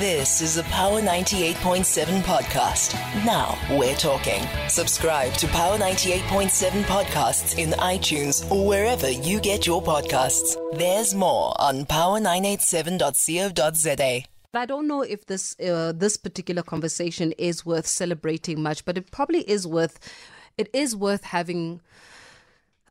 [0.00, 2.94] This is a Power 98.7 podcast.
[3.24, 4.42] Now we're talking.
[4.68, 10.56] Subscribe to Power 98.7 podcasts in iTunes or wherever you get your podcasts.
[10.76, 14.22] There's more on power987.co.za.
[14.54, 19.12] I don't know if this uh, this particular conversation is worth celebrating much, but it
[19.12, 20.00] probably is worth
[20.58, 21.80] it is worth having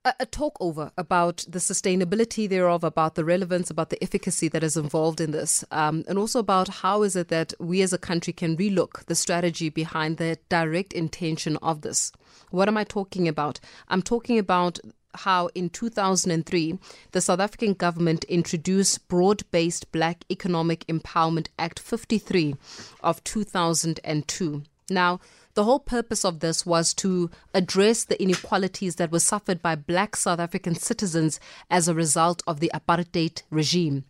[0.06, 4.64] a, a talk over about the sustainability thereof, about the relevance, about the efficacy that
[4.64, 7.98] is involved in this, um, and also about how is it that we as a
[7.98, 12.12] country can relook the strategy behind the direct intention of this.
[12.52, 13.60] What am I talking about?
[13.88, 14.80] I'm talking about
[15.16, 16.80] how in 2003
[17.12, 22.56] the South African government introduced broad-based Black Economic Empowerment Act 53
[23.02, 24.64] of 2002.
[24.90, 25.20] Now,
[25.54, 30.16] the whole purpose of this was to address the inequalities that were suffered by black
[30.16, 31.40] South African citizens
[31.70, 34.06] as a result of the apartheid regime.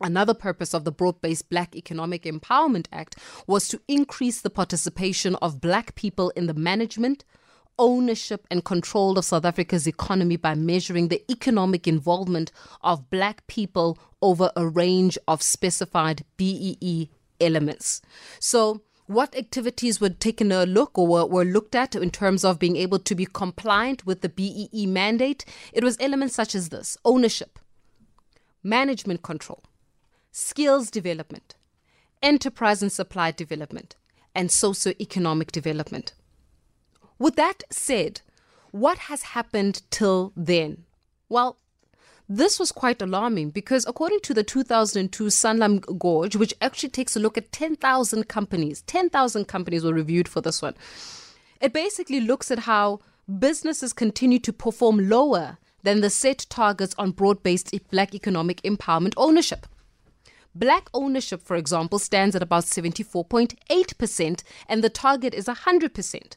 [0.00, 3.16] Another purpose of the Broad Based Black Economic Empowerment Act
[3.46, 7.24] was to increase the participation of black people in the management,
[7.78, 13.98] ownership, and control of South Africa's economy by measuring the economic involvement of black people
[14.20, 17.10] over a range of specified BEE
[17.40, 18.02] elements.
[18.38, 22.58] So, what activities were taken a look or were, were looked at in terms of
[22.58, 25.44] being able to be compliant with the BEE mandate?
[25.72, 27.58] It was elements such as this ownership,
[28.62, 29.62] management control,
[30.32, 31.54] skills development,
[32.22, 33.96] enterprise and supply development,
[34.34, 36.12] and socio-economic development.
[37.18, 38.20] With that said,
[38.70, 40.84] what has happened till then?
[41.28, 41.58] Well,
[42.28, 47.20] this was quite alarming because, according to the 2002 Sanlam Gauge, which actually takes a
[47.20, 50.74] look at 10,000 companies, 10,000 companies were reviewed for this one.
[51.60, 53.00] It basically looks at how
[53.38, 59.14] businesses continue to perform lower than the set targets on broad based black economic empowerment
[59.16, 59.66] ownership.
[60.54, 66.36] Black ownership, for example, stands at about 74.8%, and the target is 100%.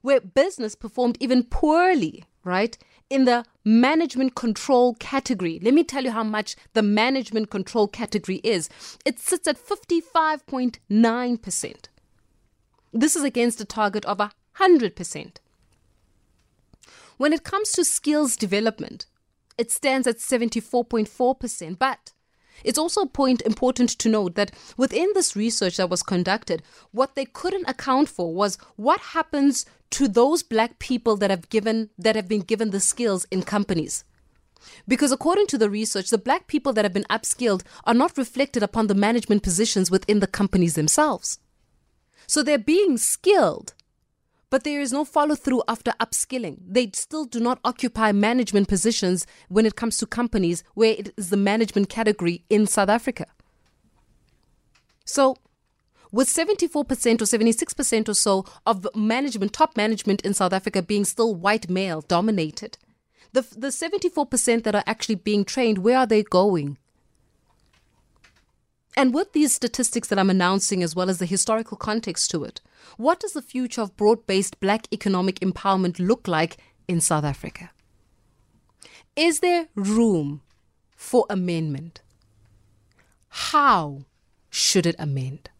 [0.00, 2.78] Where business performed even poorly, right,
[3.10, 5.60] in the management control category.
[5.62, 8.68] Let me tell you how much the management control category is.
[9.04, 11.76] It sits at 55.9%.
[12.92, 14.20] This is against a target of
[14.58, 15.36] 100%.
[17.16, 19.06] When it comes to skills development,
[19.56, 22.12] it stands at 74.4%, but
[22.62, 27.14] it's also a point important to note that within this research that was conducted, what
[27.14, 32.16] they couldn't account for was what happens to those black people that have given that
[32.16, 34.04] have been given the skills in companies.
[34.88, 38.62] Because according to the research, the black people that have been upskilled are not reflected
[38.62, 41.38] upon the management positions within the companies themselves.
[42.26, 43.74] So they're being skilled,
[44.54, 46.58] but there is no follow through after upskilling.
[46.64, 51.30] They still do not occupy management positions when it comes to companies where it is
[51.30, 53.26] the management category in South Africa.
[55.04, 55.34] So,
[56.12, 61.34] with 74% or 76% or so of management, top management in South Africa being still
[61.34, 62.78] white male dominated,
[63.32, 66.78] the, the 74% that are actually being trained, where are they going?
[68.96, 72.60] And with these statistics that I'm announcing, as well as the historical context to it,
[72.96, 77.70] what does the future of broad based black economic empowerment look like in South Africa?
[79.16, 80.42] Is there room
[80.96, 82.02] for amendment?
[83.28, 84.04] How
[84.48, 85.50] should it amend?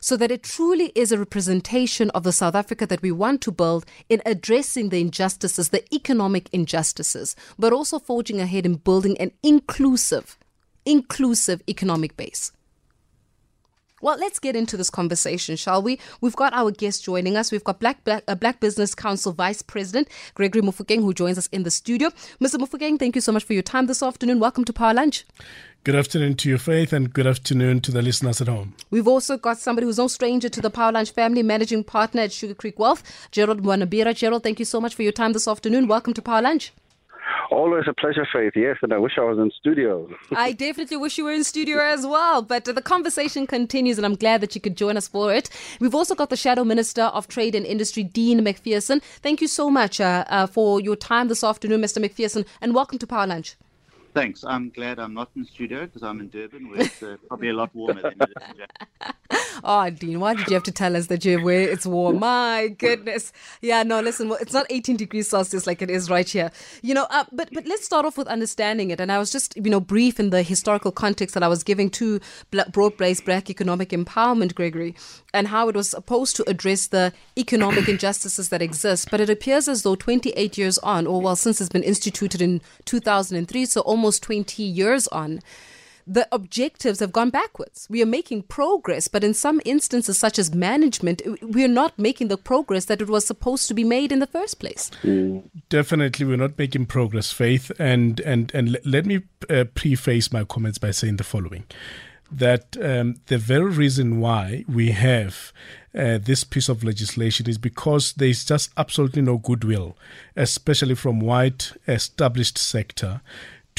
[0.00, 3.52] So that it truly is a representation of the South Africa that we want to
[3.52, 9.32] build in addressing the injustices, the economic injustices, but also forging ahead in building an
[9.42, 10.38] inclusive
[10.84, 12.52] inclusive economic base.
[14.02, 15.98] Well, let's get into this conversation, shall we?
[16.22, 17.52] We've got our guest joining us.
[17.52, 21.48] We've got Black, Black, uh, Black Business Council Vice President Gregory Mofokeng, who joins us
[21.48, 22.08] in the studio.
[22.40, 22.56] Mr.
[22.56, 24.40] Mofokeng, thank you so much for your time this afternoon.
[24.40, 25.26] Welcome to Power Lunch.
[25.84, 28.74] Good afternoon to you, Faith, and good afternoon to the listeners at home.
[28.90, 32.32] We've also got somebody who's no stranger to the Power Lunch family, managing partner at
[32.32, 33.02] Sugar Creek Wealth,
[33.32, 34.14] Gerald Mwandiambira.
[34.14, 35.88] Gerald, thank you so much for your time this afternoon.
[35.88, 36.72] Welcome to Power Lunch.
[37.50, 38.52] Always a pleasure, Faith.
[38.54, 40.08] Yes, and I wish I was in studio.
[40.30, 42.42] I definitely wish you were in studio as well.
[42.42, 45.50] But the conversation continues, and I'm glad that you could join us for it.
[45.80, 49.00] We've also got the Shadow Minister of Trade and Industry, Dean Macpherson.
[49.22, 52.00] Thank you so much uh, uh, for your time this afternoon, Mr.
[52.00, 53.56] Macpherson, and welcome to Power Lunch.
[54.12, 54.44] Thanks.
[54.44, 57.54] I'm glad I'm not in studio because I'm in Durban, where it's uh, probably a
[57.54, 59.10] lot warmer than it is
[59.62, 62.18] Oh, Dean, why did you have to tell us that you're where it's warm?
[62.18, 63.32] My goodness.
[63.60, 66.50] Yeah, no, listen, it's not 18 degrees Celsius like it is right here.
[66.82, 69.00] You know, uh, but but let's start off with understanding it.
[69.00, 71.90] And I was just, you know, brief in the historical context that I was giving
[71.90, 72.20] to
[72.72, 74.94] broad-based black economic empowerment, Gregory,
[75.34, 79.10] and how it was supposed to address the economic injustices that exist.
[79.10, 82.60] But it appears as though 28 years on, or well, since it's been instituted in
[82.86, 85.40] 2003, so almost 20 years on,
[86.06, 87.86] the objectives have gone backwards.
[87.88, 92.28] We are making progress, but in some instances, such as management, we are not making
[92.28, 94.90] the progress that it was supposed to be made in the first place.
[95.68, 97.70] Definitely, we're not making progress, Faith.
[97.78, 101.64] And and and let me uh, preface my comments by saying the following:
[102.30, 105.52] that um, the very reason why we have
[105.94, 109.96] uh, this piece of legislation is because there is just absolutely no goodwill,
[110.36, 113.20] especially from white established sector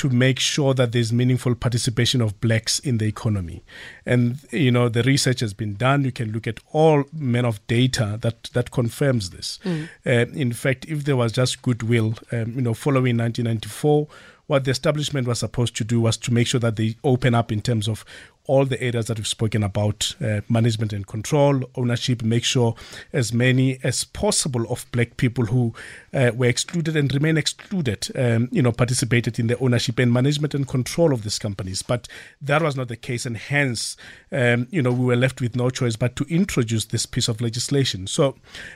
[0.01, 3.63] to make sure that there's meaningful participation of blacks in the economy.
[4.03, 6.03] And you know, the research has been done.
[6.06, 9.59] You can look at all men of data that that confirms this.
[9.63, 9.89] Mm.
[10.03, 14.07] Uh, in fact, if there was just goodwill, um, you know, following 1994
[14.48, 17.53] what the establishment was supposed to do was to make sure that they open up
[17.53, 18.03] in terms of
[18.47, 22.75] all the areas that we've spoken about uh, management and control, ownership, make sure
[23.13, 25.73] as many as possible of black people who
[26.13, 30.53] uh, were excluded and remain excluded, um, you know, participated in the ownership and management
[30.53, 31.81] and control of these companies.
[31.81, 32.07] But
[32.41, 33.95] that was not the case, and hence,
[34.31, 37.41] um, you know, we were left with no choice but to introduce this piece of
[37.41, 38.07] legislation.
[38.07, 38.35] So,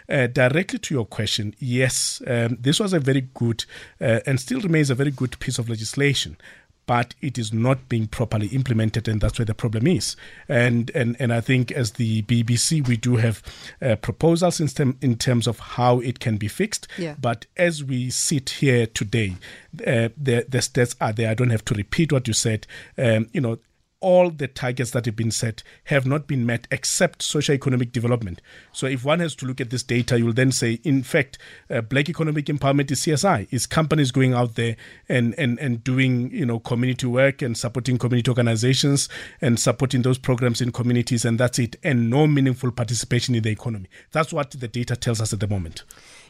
[0.09, 3.65] uh, directly to your question, yes, um, this was a very good
[3.99, 6.37] uh, and still remains a very good piece of legislation
[6.85, 10.15] but it is not being properly implemented, and that's where the problem is.
[10.47, 13.41] And and and I think as the BBC, we do have
[13.81, 16.87] uh, proposals in, term, in terms of how it can be fixed.
[16.97, 17.15] Yeah.
[17.19, 19.35] But as we sit here today,
[19.81, 21.29] uh, the the stats are there.
[21.29, 22.67] I don't have to repeat what you said.
[22.97, 23.57] Um, you know
[24.05, 28.39] all the targets that have been set have not been met except socio-economic development.
[28.71, 31.39] So if one has to look at this data, you'll then say, in fact,
[31.71, 34.75] uh, black economic empowerment is CSI, is companies going out there
[35.09, 39.09] and, and, and doing, you know, community work and supporting community organizations
[39.41, 43.49] and supporting those programs in communities, and that's it, and no meaningful participation in the
[43.49, 43.89] economy.
[44.11, 45.83] That's what the data tells us at the moment.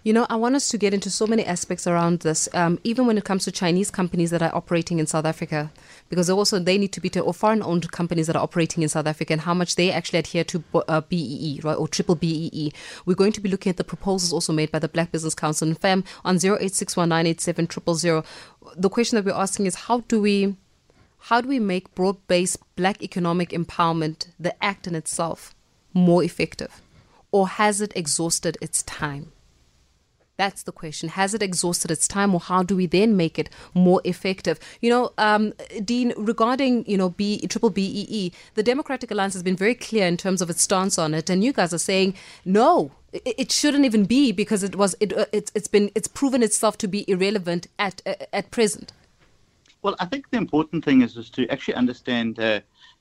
[0.06, 3.08] You know, I want us to get into so many aspects around this, um, even
[3.08, 5.72] when it comes to Chinese companies that are operating in South Africa,
[6.10, 9.08] because also they need to be to, or foreign-owned companies that are operating in South
[9.08, 12.72] Africa and how much they actually adhere to uh, BEE, right, or triple BEE.
[13.08, 15.68] We're going to be looking at the proposals also made by the Black Business Council
[15.68, 18.24] and FAM on 0861987000.
[18.78, 20.56] The question that we're asking is how do we
[21.18, 25.56] how do we make broad-based black economic empowerment, the act in itself,
[25.96, 26.80] more effective?
[27.32, 29.32] Or has it exhausted its time?
[30.38, 31.10] That's the question.
[31.10, 34.60] Has it exhausted its time, or how do we then make it more effective?
[34.82, 35.54] You know, um,
[35.84, 40.18] Dean, regarding you know B triple BEE, the Democratic Alliance has been very clear in
[40.18, 42.92] terms of its stance on it, and you guys are saying no.
[43.24, 46.78] It, shouldn't even be because it was it, uh, it's it's been it's proven itself
[46.80, 48.92] to be irrelevant at uh, at present.
[49.84, 52.60] Well, I think the important thing is is to actually understand uh,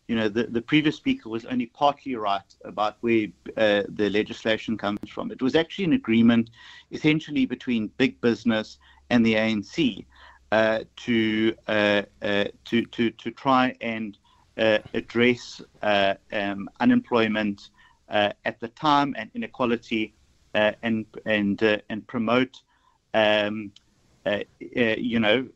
[0.09, 4.77] you know, the, the previous speaker was only partly right about where uh, the legislation
[4.77, 5.31] comes from.
[5.31, 6.51] It was actually an agreement
[6.91, 8.79] essentially between big business
[9.11, 10.05] and the ANC
[10.53, 14.19] uh, to, uh, uh, to, to, to try and
[14.59, 17.71] uh, address uh, um, unemployment
[18.09, 20.15] at the time and inequality
[20.55, 22.63] and, and, and promote,
[23.15, 23.73] um,
[24.61, 25.49] you know,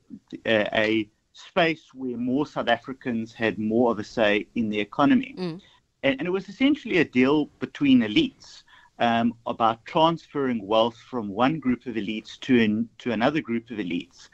[0.46, 1.08] a
[1.38, 5.34] space where more South Africans had more of a say in the economy.
[5.38, 5.60] Mm.
[6.02, 8.62] And, and, it was essentially a deal between elites
[8.98, 13.78] um, about transferring wealth from one group of elites to, an, to another group of
[13.78, 14.28] elites.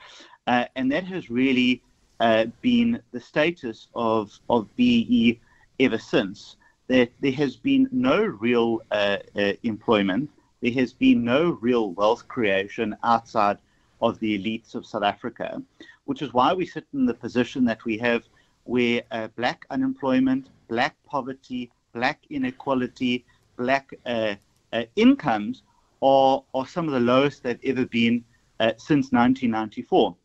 [0.47, 1.83] Uh, and that has really
[2.21, 5.41] uh, been the status of, of BE
[5.81, 6.56] ever since.
[6.89, 10.31] That there has been no real uh, uh, employment,
[10.61, 13.58] there has been no real wealth creation outside
[14.03, 15.63] of the elites of South Africa
[16.05, 18.25] which is why we sit in the position that we have
[18.65, 23.25] where uh, black unemployment, black poverty, black inequality,
[23.56, 24.34] black uh,
[24.73, 25.63] uh, incomes
[26.03, 28.25] are, are some of the lowest they've ever been
[28.61, 30.17] uh, since 1994.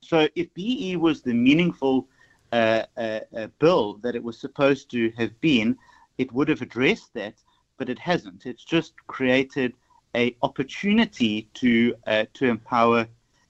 [0.00, 2.08] So if BE was the meaningful
[2.50, 3.20] uh, uh,
[3.58, 5.76] bill that it was supposed to have been,
[6.18, 7.34] it would have addressed that,
[7.78, 8.46] but it hasn't.
[8.46, 9.74] It's just created
[10.14, 11.94] a opportunity to
[12.34, 13.06] to empower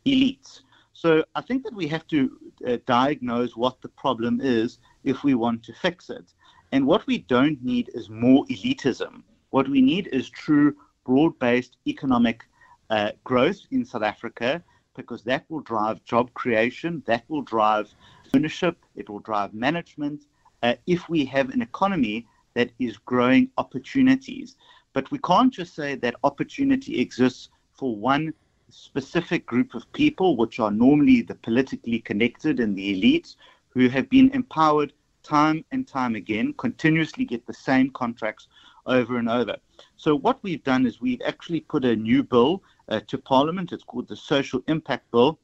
[0.06, 0.60] elites.
[1.02, 5.34] So I think that we have to uh, diagnose what the problem is if we
[5.34, 6.32] want to fix it.
[6.70, 9.24] And what we don't need is more elitism.
[9.50, 12.44] What we need is true broad based economic
[12.88, 14.62] uh, growth in South Africa
[14.94, 17.92] because that will drive job creation, that will drive
[18.32, 20.26] ownership, it will drive management.
[20.62, 24.54] Uh, if we have an economy that is growing opportunities.
[24.92, 28.34] But we can't just say that opportunity exists for one
[28.72, 33.36] specific group of people, which are normally the politically connected and the elites,
[33.68, 38.48] who have been empowered time and time again, continuously get the same contracts
[38.86, 39.56] over and over.
[39.96, 43.72] So, what we've done is we've actually put a new bill uh, to Parliament.
[43.72, 45.38] It's called the Social Impact Bill.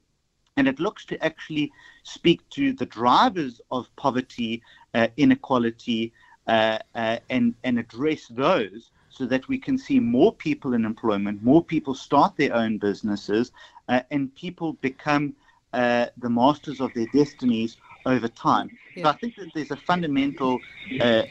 [0.57, 1.71] and it looks to actually
[2.03, 4.61] speak to the drivers of poverty,
[4.93, 6.11] uh, inequality,
[6.47, 11.43] uh, uh, and, and address those so that we can see more people in employment,
[11.43, 13.51] more people start their own businesses,
[13.89, 15.35] uh, and people become
[15.73, 18.69] uh, the masters of their destinies over time.
[18.95, 19.03] Yeah.
[19.03, 20.57] So I think that there's a fundamental
[21.01, 21.23] uh,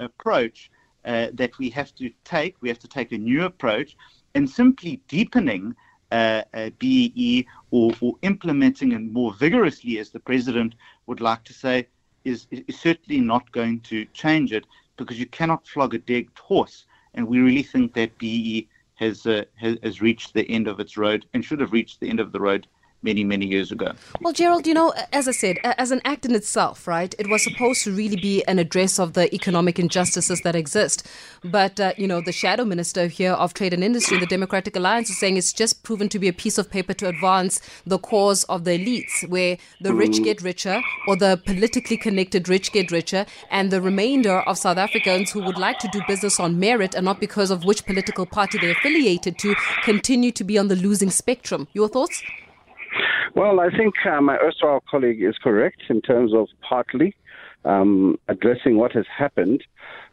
[0.00, 0.70] approach
[1.04, 2.56] that we have to take.
[2.62, 3.94] We have to take a new approach,
[4.34, 5.76] and simply deepening
[6.10, 10.74] uh, uh, BEE or, or, implementing it more vigorously, as the president
[11.06, 11.86] would like to say,
[12.24, 14.64] is, is certainly not going to change it
[15.00, 16.84] because you cannot flog a dead horse.
[17.14, 20.96] And we really think that BEE has, uh, has, has reached the end of its
[20.96, 22.66] road and should have reached the end of the road
[23.02, 23.92] many, many years ago.
[24.20, 27.42] Well, Gerald, you know, as I said, as an act in itself, right, it was
[27.42, 31.06] supposed to really be an address of the economic injustices that exist.
[31.42, 35.10] But, uh, you know, the shadow minister here of trade and industry, the Democratic Alliance,
[35.10, 38.44] is saying it's just proven to be a piece of paper to advance the cause
[38.44, 40.24] of the elites, where the rich mm.
[40.24, 45.30] get richer or the politically connected rich get richer, and the remainder of South Africans
[45.30, 48.58] who would like to do business on merit and not because of which political party
[48.58, 51.66] they're affiliated to continue to be on the losing spectrum.
[51.72, 52.22] Your thoughts?
[53.34, 57.14] Well, I think uh, my erstwhile colleague is correct in terms of partly
[57.64, 59.62] um, addressing what has happened,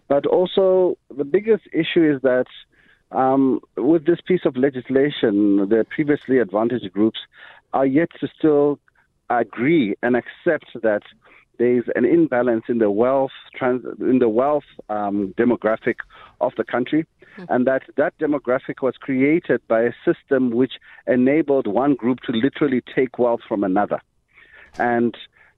[0.08, 2.46] but also the biggest issue is that
[3.12, 7.20] um, with this piece of legislation, the previously advantaged groups
[7.74, 8.80] are yet to still
[9.30, 11.02] agree and accept that
[11.58, 15.96] there is an imbalance in the wealth trans- in the wealth um, demographic
[16.40, 17.06] of the country,
[17.38, 17.52] mm-hmm.
[17.54, 20.74] and that that demographic was created by a system which
[21.06, 24.02] enabled one group to literally take wealth from another,
[24.78, 25.16] and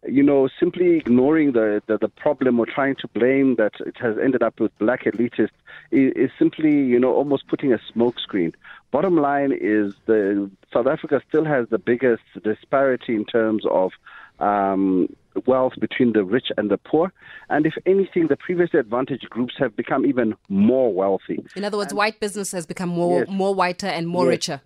[0.07, 4.15] you know, simply ignoring the, the, the, problem or trying to blame that it has
[4.17, 5.49] ended up with black elitists
[5.91, 8.53] is, is simply, you know, almost putting a smokescreen.
[8.91, 13.91] Bottom line is the South Africa still has the biggest disparity in terms of
[14.39, 15.13] um,
[15.45, 17.11] wealth between the rich and the poor.
[17.49, 21.43] And if anything, the previously advantaged groups have become even more wealthy.
[21.55, 24.31] In other words, and, white business has become more, yes, more whiter and more yes.
[24.31, 24.61] richer.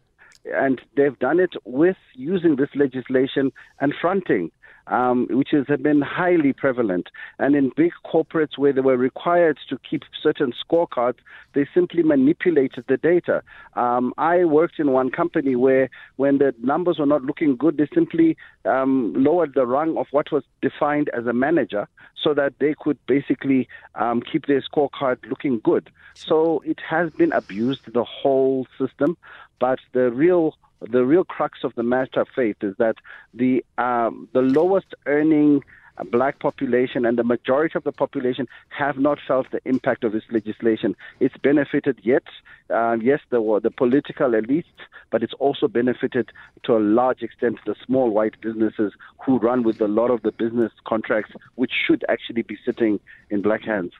[0.54, 4.52] And they've done it with using this legislation and fronting
[4.88, 7.10] um, which has been highly prevalent.
[7.40, 11.18] And in big corporates where they were required to keep certain scorecards,
[11.54, 13.44] they simply manipulated the data.
[13.76, 17.88] Um, I worked in one company where, when the numbers were not looking good, they
[17.94, 21.88] simply um, lowered the rung of what was defined as a manager
[22.22, 25.90] so that they could basically um, keep their scorecard looking good.
[26.16, 29.18] So it has been abused, the whole system.
[29.60, 30.58] But the real
[30.90, 32.96] the real crux of the matter faith is that
[33.34, 35.64] the um, the lowest earning
[36.12, 40.24] black population and the majority of the population have not felt the impact of this
[40.32, 40.96] legislation.
[41.20, 42.24] It's benefited yet,
[42.70, 44.66] uh, yes, the, the political elites,
[45.12, 46.32] but it's also benefited
[46.64, 50.32] to a large extent the small white businesses who run with a lot of the
[50.32, 53.00] business contracts, which should actually be sitting
[53.30, 53.92] in black hands.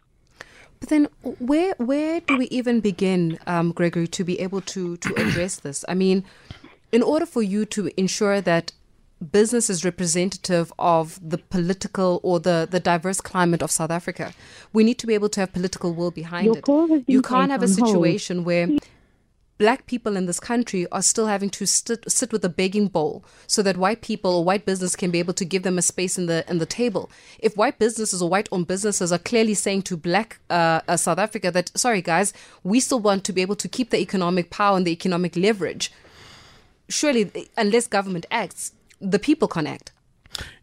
[0.80, 1.08] But then,
[1.40, 5.86] where where do we even begin, um, Gregory, to be able to to address this?
[5.88, 6.26] I mean,
[6.94, 8.72] in order for you to ensure that
[9.32, 14.34] business is representative of the political or the, the diverse climate of South Africa,
[14.74, 17.04] we need to be able to have political will behind Your it.
[17.08, 18.46] You can't have a situation hold.
[18.46, 18.68] where
[19.58, 23.24] black people in this country are still having to sit, sit with a begging bowl
[23.48, 26.18] so that white people or white business can be able to give them a space
[26.18, 27.10] in the in the table.
[27.40, 31.18] If white businesses or white owned businesses are clearly saying to black uh, uh, South
[31.18, 32.34] Africa that sorry guys,
[32.64, 35.92] we still want to be able to keep the economic power and the economic leverage
[36.90, 39.92] surely, unless government acts, the people can act.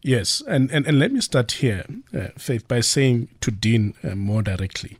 [0.02, 1.84] Yes, and, and, and let me start here,
[2.14, 4.98] uh, Faith, by saying to Dean uh, more directly.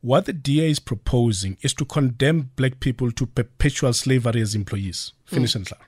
[0.00, 5.12] What the DA is proposing is to condemn black people to perpetual slavery as employees.
[5.26, 5.56] Finish mm.
[5.56, 5.80] and clear.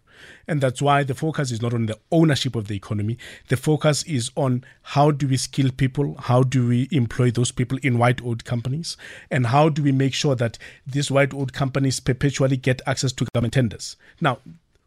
[0.46, 3.18] And that's why the focus is not on the ownership of the economy.
[3.48, 6.16] The focus is on how do we skill people?
[6.18, 8.96] How do we employ those people in white owned companies?
[9.30, 13.26] And how do we make sure that these white owned companies perpetually get access to
[13.32, 13.96] government tenders?
[14.20, 14.38] Now,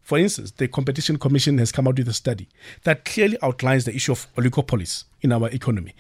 [0.03, 2.50] for instance, the Competition Commission has come out with a study
[2.83, 5.95] that clearly outlines the issue of oligopolies in our economy.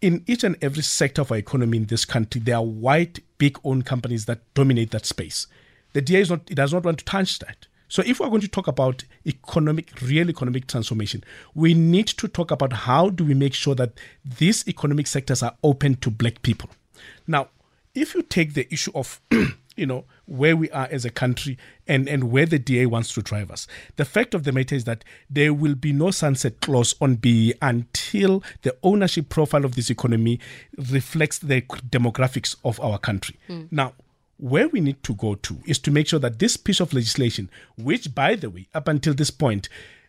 [0.00, 3.58] In each and every sector of our economy in this country, there are white, big
[3.64, 5.48] owned companies that dominate that space.
[5.92, 7.66] The DA is not, it does not want to touch that.
[7.88, 11.22] So, if we're going to talk about economic, real economic transformation,
[11.54, 13.92] we need to talk about how do we make sure that
[14.24, 16.70] these economic sectors are open to black people.
[17.26, 17.48] Now,
[17.94, 19.20] if you take the issue of
[19.76, 23.22] you know, where we are as a country and, and where the DA wants to
[23.22, 23.66] drive us.
[23.96, 27.54] The fact of the matter is that there will be no sunset clause on BE
[27.62, 30.40] until the ownership profile of this economy
[30.76, 33.36] reflects the demographics of our country.
[33.48, 33.68] Mm.
[33.70, 33.94] Now,
[34.38, 37.48] where we need to go to is to make sure that this piece of legislation,
[37.78, 39.68] which, by the way, up until this point,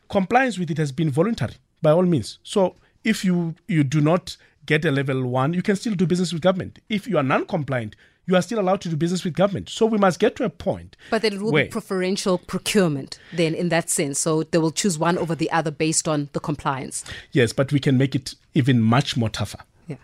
[0.10, 2.40] compliance with it has been voluntary by all means.
[2.44, 6.34] So if you you do not get a level one, you can still do business
[6.34, 6.80] with government.
[6.90, 9.70] If you are non-compliant, you are still allowed to do business with government.
[9.70, 10.96] So we must get to a point.
[11.10, 14.20] But then it will where, be preferential procurement then in that sense.
[14.20, 17.04] So they will choose one over the other based on the compliance.
[17.32, 19.60] Yes, but we can make it even much more tougher.
[19.88, 19.98] Yeah.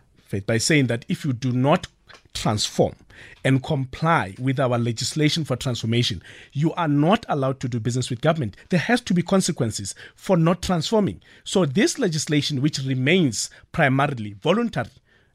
[0.45, 1.87] By saying that if you do not
[2.33, 2.95] transform
[3.43, 6.21] and comply with our legislation for transformation,
[6.53, 8.55] you are not allowed to do business with government.
[8.69, 11.21] There has to be consequences for not transforming.
[11.43, 14.89] So this legislation, which remains primarily voluntary,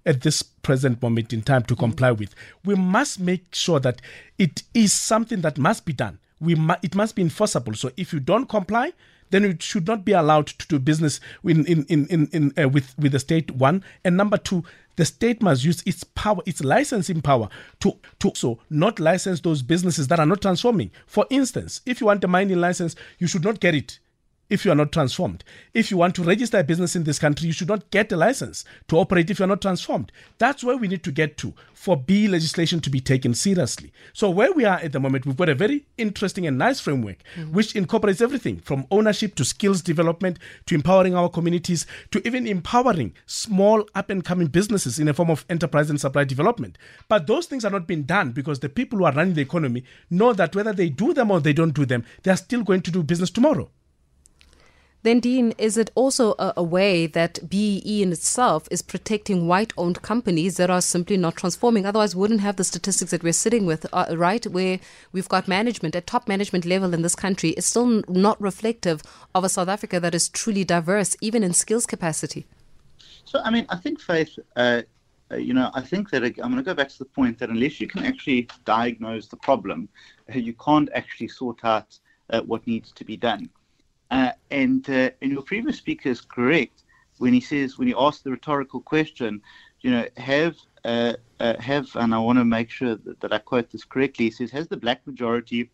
[0.07, 2.35] at this present moment in time to comply with.
[2.65, 4.01] We must make sure that
[4.39, 6.19] it is something that must be done.
[6.41, 7.75] We mu- it must be enforceable.
[7.75, 8.93] So if you don't comply,
[9.31, 12.69] then you should not be allowed to do business in, in, in, in, in uh,
[12.69, 13.83] with, with the state, one.
[14.05, 14.65] And number two,
[14.97, 17.49] the state must use its power, its licensing power
[17.81, 20.91] to, to so not license those businesses that are not transforming.
[21.07, 23.99] For instance, if you want a mining license, you should not get it
[24.55, 25.43] if you are not transformed.
[25.75, 28.17] If you want to register a business in this country, you should not get a
[28.17, 30.13] license to operate if you are not transformed.
[30.39, 33.93] That's where we need to get to for B legislation to be taken seriously.
[34.13, 37.19] So, where we are at the moment, we've got a very interesting and nice framework
[37.37, 37.53] mm-hmm.
[37.53, 43.13] which incorporates everything from ownership to skills development to empowering our communities to even empowering
[43.27, 46.79] small up and coming businesses in a form of enterprise and supply development.
[47.09, 49.83] But those things are not being done because the people who are running the economy
[50.11, 52.83] know that whether they do them or they don't do them, they are still going
[52.83, 53.69] to do business tomorrow.
[55.05, 59.75] Then, Dean, is it also a, a, way that BEE in itself is protecting white
[59.77, 61.85] owned companies that are simply not transforming?
[61.85, 64.47] Otherwise, we wouldn't have the statistics that we're sitting with, uh, right?
[64.47, 64.81] Where
[65.13, 69.03] we've got management at top management level in this country is still not reflective
[69.35, 72.47] of a South Africa that is truly diverse, even in skills capacity.
[73.27, 74.83] So, I mean, I think, Faith, uh,
[75.31, 77.51] uh, you know, I think that I'm going to go back to the point that
[77.51, 79.87] unless you can actually diagnose the problem,
[80.35, 81.99] uh, you can't actually sort out
[82.31, 83.51] uh, what needs to be done.
[84.11, 86.85] Uh, and uh, and your previous speaker is correct
[87.19, 89.41] when he says when he asks the rhetorical question,
[89.81, 93.39] you know, have uh, uh, have and I want to make sure that, that, I
[93.39, 94.27] quote this correctly.
[94.27, 95.71] He says, has the black majority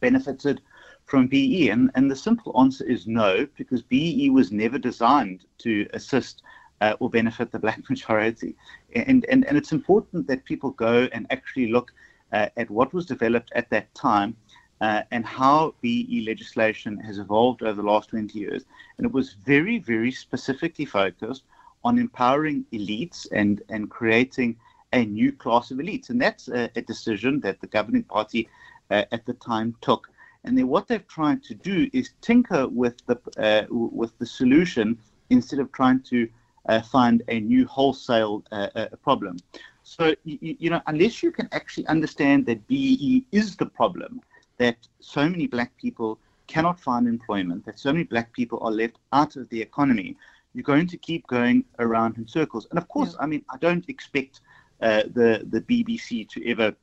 [0.00, 0.60] benefited
[1.04, 1.68] from BE?
[1.70, 6.42] And and the simple answer is no, because BE was never designed to assist.
[6.80, 8.54] Uh, or benefit the black majority,
[8.94, 11.92] and, and and it's important that people go and actually look
[12.32, 14.36] uh, at what was developed at that time
[14.80, 18.64] uh, and how BE legislation has evolved over the last 20 years.
[18.96, 21.44] And it was very, very specifically focused
[21.84, 24.56] on empowering elites and, and creating
[24.92, 26.10] a new class of elites.
[26.10, 28.48] And that's a, a decision that the governing party
[28.90, 30.10] uh, at the time took.
[30.44, 34.98] And then what they've tried to do is tinker with the, uh, with the solution
[35.30, 36.28] instead of trying to
[36.68, 39.36] uh, find a new wholesale uh, uh, problem.
[39.82, 44.20] So, you, you know, unless you can actually understand that BE is the problem,
[44.58, 48.98] that so many black people cannot find employment, that so many black people are left
[49.12, 50.16] out of the economy,
[50.54, 52.66] you're going to keep going around in circles.
[52.70, 53.24] And of course, yeah.
[53.24, 54.40] I mean, I don't expect
[54.80, 56.74] uh, the the BBC to ever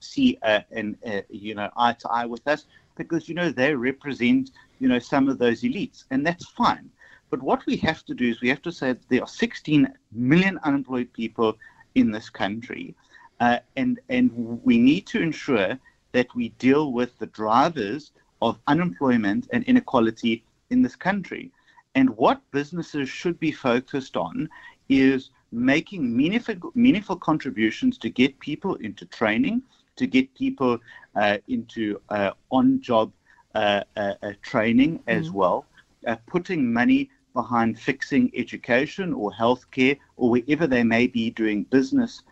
[0.00, 3.74] see uh, an uh, you know eye to eye with us because you know they
[3.74, 6.90] represent you know some of those elites, and that's fine.
[7.30, 9.92] But what we have to do is we have to say that there are 16
[10.12, 11.58] million unemployed people
[11.94, 12.94] in this country,
[13.40, 14.30] uh, and and
[14.64, 15.78] we need to ensure
[16.12, 21.50] that we deal with the drivers of unemployment and inequality in this country.
[21.94, 24.48] And what businesses should be focused on
[24.88, 29.62] is making meaningful, meaningful contributions to get people into training,
[29.96, 30.78] to get people
[31.16, 33.12] uh, into uh, on job
[33.54, 35.38] uh, uh, uh, training as mm-hmm.
[35.38, 35.66] well,
[36.06, 42.22] uh, putting money behind fixing education or healthcare or wherever they may be doing business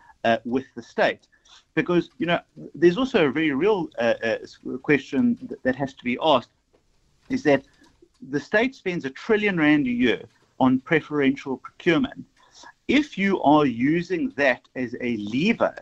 [0.45, 1.27] with the state
[1.77, 2.39] because you know
[2.73, 4.37] there's also a very real uh, uh,
[4.81, 5.21] question
[5.61, 6.49] that has to be asked
[7.29, 7.61] is that
[8.33, 10.23] the state spends a trillion rand a year
[10.59, 12.25] on preferential procurement.
[12.87, 15.75] If you are using that as a lever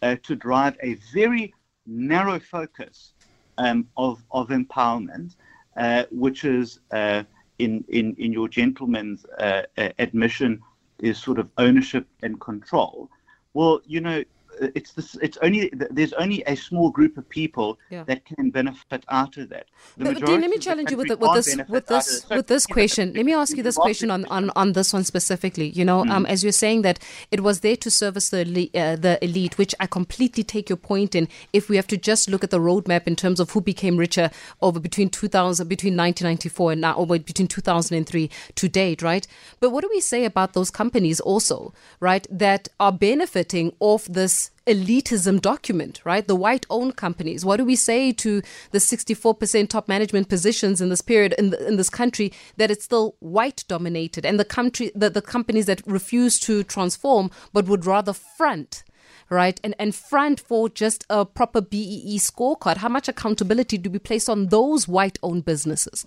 [0.00, 1.52] uh, to drive a very
[1.86, 3.12] narrow focus
[3.58, 5.36] um, of, of empowerment
[5.76, 7.22] uh, which is uh,
[7.58, 9.62] in, in, in your gentleman's uh,
[9.98, 10.62] admission
[11.00, 13.10] is sort of ownership and control
[13.52, 14.22] well you know
[14.60, 18.04] it's this it's only there's only a small group of people yeah.
[18.04, 19.66] that can benefit out of that.
[19.96, 22.66] But, Dean, let me challenge you with, the, with this with this so, with this
[22.66, 23.12] question.
[23.14, 26.10] Let me ask you this question on, on on this one specifically you know mm.
[26.10, 26.98] um, as you're saying that
[27.30, 31.14] it was there to service the uh, the elite which i completely take your point
[31.14, 31.28] in.
[31.52, 34.30] If we have to just look at the roadmap in terms of who became richer
[34.60, 39.26] over between 2000 between 1994 and now over between 2003 to date right?
[39.60, 44.43] But what do we say about those companies also right that are benefiting off this
[44.66, 46.26] elitism document, right?
[46.26, 47.44] The white owned companies.
[47.44, 51.66] What do we say to the 64% top management positions in this period in, the,
[51.66, 55.82] in this country that it's still white dominated and the country the, the companies that
[55.86, 58.84] refuse to transform but would rather front
[59.30, 59.58] right?
[59.64, 62.76] And and front for just a proper BEE scorecard.
[62.76, 66.04] How much accountability do we place on those white-owned businesses?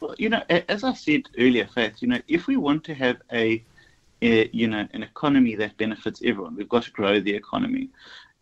[0.00, 3.16] Well, you know, as I said earlier, Faith, you know, if we want to have
[3.32, 3.62] a,
[4.22, 7.90] a you know, an economy that benefits everyone, we've got to grow the economy.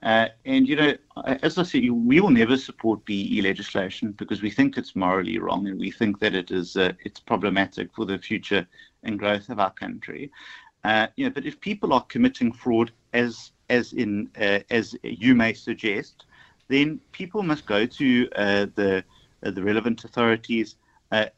[0.02, 4.50] Uh, and you know, as I said, we will never support BEE legislation because we
[4.50, 8.18] think it's morally wrong, and we think that it is uh, it's problematic for the
[8.18, 8.66] future
[9.02, 10.30] and growth of our country.
[10.84, 15.34] Uh, you know, but if people are committing fraud, as as in uh, as you
[15.34, 16.26] may suggest,
[16.68, 19.02] then people must go to uh, the
[19.42, 20.76] uh, the relevant authorities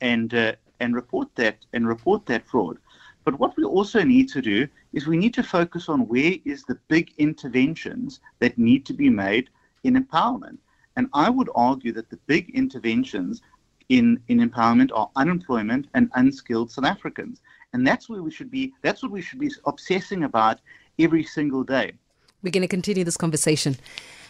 [0.00, 0.34] and
[0.80, 2.78] and report that and report that fraud.
[3.26, 6.62] But what we also need to do is we need to focus on where is
[6.62, 9.50] the big interventions that need to be made
[9.82, 10.58] in empowerment.
[10.94, 13.42] And I would argue that the big interventions
[13.88, 17.40] in, in empowerment are unemployment and unskilled South Africans.
[17.72, 20.60] And that's where we should be, that's what we should be obsessing about
[21.00, 21.94] every single day.
[22.44, 23.76] We're going to continue this conversation.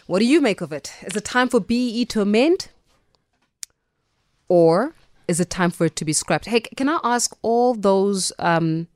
[0.07, 0.91] What do you make of it?
[1.05, 2.69] Is it time for BEE to amend?
[4.49, 4.95] Or
[5.27, 6.45] is it time for it to be scrapped?
[6.45, 8.87] Hey, can I ask all those um,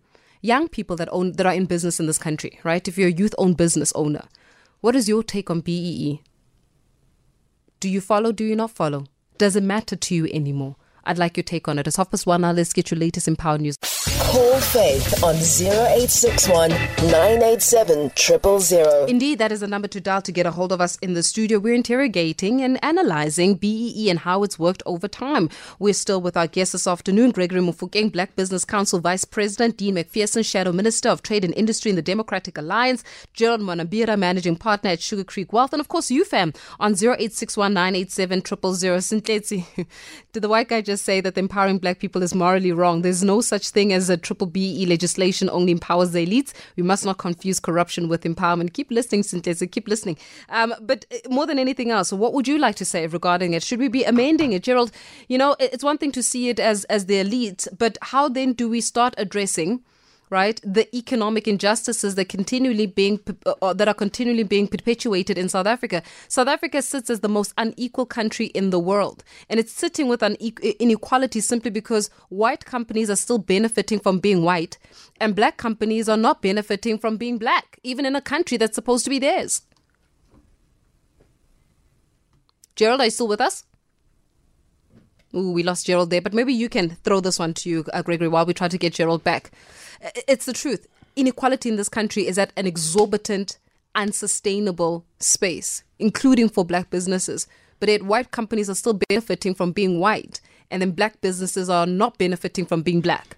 [0.41, 2.87] young people that own that are in business in this country, right?
[2.87, 4.25] If you're a youth-owned business owner,
[4.81, 6.21] what is your take on BEE?
[7.79, 8.31] Do you follow?
[8.31, 9.05] Do you not follow?
[9.37, 10.75] Does it matter to you anymore?
[11.05, 11.87] I'd like your take on it.
[11.87, 12.51] It's half past one now.
[12.51, 13.77] Let's get your latest in Power News.
[14.31, 19.05] Call Faith on 0861 987 000.
[19.07, 21.23] Indeed, that is the number to dial to get a hold of us in the
[21.23, 21.59] studio.
[21.59, 25.49] We're interrogating and analyzing BEE and how it's worked over time.
[25.79, 29.95] We're still with our guest this afternoon, Gregory Mofokeng, Black Business Council Vice President, Dean
[29.95, 34.91] Macpherson, Shadow Minister of Trade and Industry in the Democratic Alliance, Gerald Mwandiambira, Managing Partner
[34.91, 39.19] at Sugar Creek Wealth, and of course, UFAM on 0861 987 000.
[39.19, 39.63] Did
[40.33, 43.01] the white guy just say that empowering black people is morally wrong?
[43.01, 46.53] There's no such thing as a triple BE legislation only empowers the elites.
[46.75, 48.73] We must not confuse corruption with empowerment.
[48.73, 49.55] Keep listening, Cynthia.
[49.55, 50.17] Keep listening.
[50.49, 53.63] Um, but uh, more than anything else, what would you like to say regarding it?
[53.63, 54.91] Should we be amending it, Gerald?
[55.27, 58.53] You know, it's one thing to see it as as the elite, but how then
[58.53, 59.81] do we start addressing?
[60.31, 60.59] Right?
[60.63, 65.67] The economic injustices that continually being uh, uh, that are continually being perpetuated in South
[65.67, 66.01] Africa.
[66.29, 70.23] South Africa sits as the most unequal country in the world, and it's sitting with
[70.23, 70.35] an
[70.79, 74.79] inequality simply because white companies are still benefiting from being white,
[75.19, 79.03] and black companies are not benefiting from being black, even in a country that's supposed
[79.03, 79.63] to be theirs.
[82.77, 83.65] Gerald, are you still with us?
[85.33, 88.01] Ooh, we lost Gerald there, but maybe you can throw this one to you, uh,
[88.01, 89.51] Gregory, while we try to get Gerald back.
[90.27, 90.87] It's the truth.
[91.15, 93.57] Inequality in this country is at an exorbitant,
[93.95, 97.47] unsustainable space, including for black businesses.
[97.79, 101.85] But yet, white companies are still benefiting from being white, and then black businesses are
[101.85, 103.37] not benefiting from being black.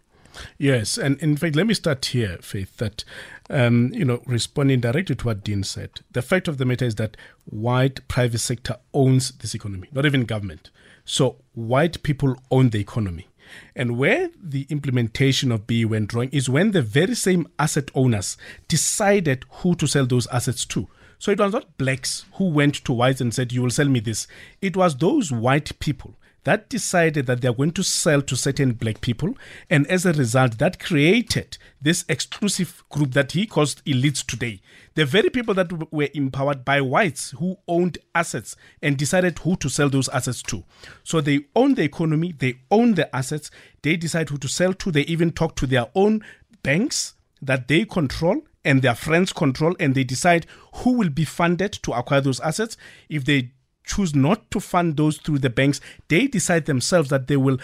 [0.57, 3.03] Yes, and in fact, let me start here, Faith, that,
[3.49, 5.91] um, you know, responding directly to what Dean said.
[6.11, 10.25] The fact of the matter is that white private sector owns this economy, not even
[10.25, 10.71] government.
[11.05, 13.27] So white people own the economy.
[13.75, 18.37] And where the implementation of BE went wrong is when the very same asset owners
[18.67, 20.87] decided who to sell those assets to.
[21.19, 23.99] So it was not blacks who went to whites and said, You will sell me
[23.99, 24.27] this.
[24.61, 29.01] It was those white people that decided that they're going to sell to certain black
[29.01, 29.35] people.
[29.69, 34.61] And as a result, that created this exclusive group that he calls elites today.
[34.95, 39.69] The very people that were empowered by whites who owned assets and decided who to
[39.69, 40.63] sell those assets to.
[41.03, 43.49] So they own the economy, they own the assets,
[43.81, 46.23] they decide who to sell to, they even talk to their own
[46.61, 51.73] banks that they control and their friends control and they decide who will be funded
[51.73, 52.77] to acquire those assets.
[53.09, 53.51] If they
[53.83, 57.59] choose not to fund those through the banks, they decide themselves that they will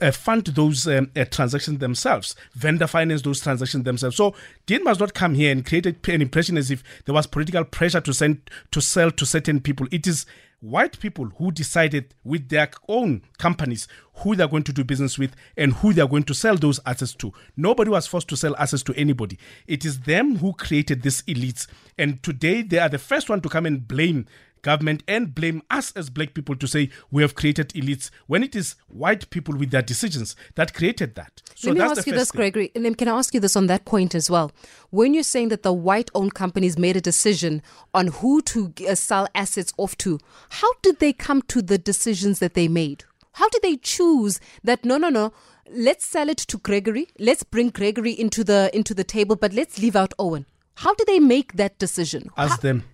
[0.00, 4.16] uh, fund those um, uh, transactions themselves, vendor finance those transactions themselves.
[4.16, 4.34] So
[4.66, 8.00] Dean must not come here and create an impression as if there was political pressure
[8.00, 9.86] to send to sell to certain people.
[9.90, 10.26] It is
[10.60, 15.34] white people who decided with their own companies who they're going to do business with
[15.56, 17.32] and who they're going to sell those assets to.
[17.56, 19.38] Nobody was forced to sell assets to anybody.
[19.66, 21.66] It is them who created these elites.
[21.96, 24.26] And today they are the first one to come and blame
[24.62, 28.54] government and blame us as black people to say we have created elites when it
[28.54, 31.42] is white people with their decisions that created that.
[31.54, 32.38] So Let me ask you this, thing.
[32.38, 32.72] Gregory.
[32.74, 34.52] And then can I ask you this on that point as well?
[34.90, 37.62] When you're saying that the white owned companies made a decision
[37.94, 40.18] on who to uh, sell assets off to,
[40.50, 43.04] how did they come to the decisions that they made?
[43.34, 45.32] How did they choose that no, no, no,
[45.70, 47.08] let's sell it to Gregory.
[47.18, 50.46] Let's bring Gregory into the into the table, but let's leave out Owen.
[50.76, 52.30] How did they make that decision?
[52.36, 52.84] Ask How- them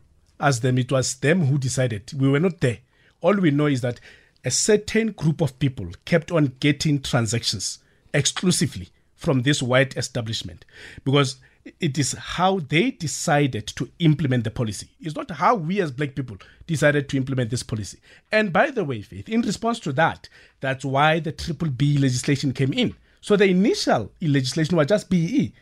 [0.41, 0.79] ask them.
[0.79, 2.13] It was them who decided.
[2.13, 2.79] We were not there.
[3.21, 4.01] All we know is that
[4.45, 7.81] a certain group of people kept on getting transactions
[8.15, 10.65] exclusively from this white establishment
[11.05, 11.37] because
[11.81, 14.89] it is how they decided to implement the policy.
[15.01, 17.99] It's not how we as black people decided to implement this policy.
[18.31, 20.29] And by the way, Faith, in response to that,
[20.61, 22.95] that's why the triple B legislation came in.
[23.21, 25.53] So the initial legislation was just BE.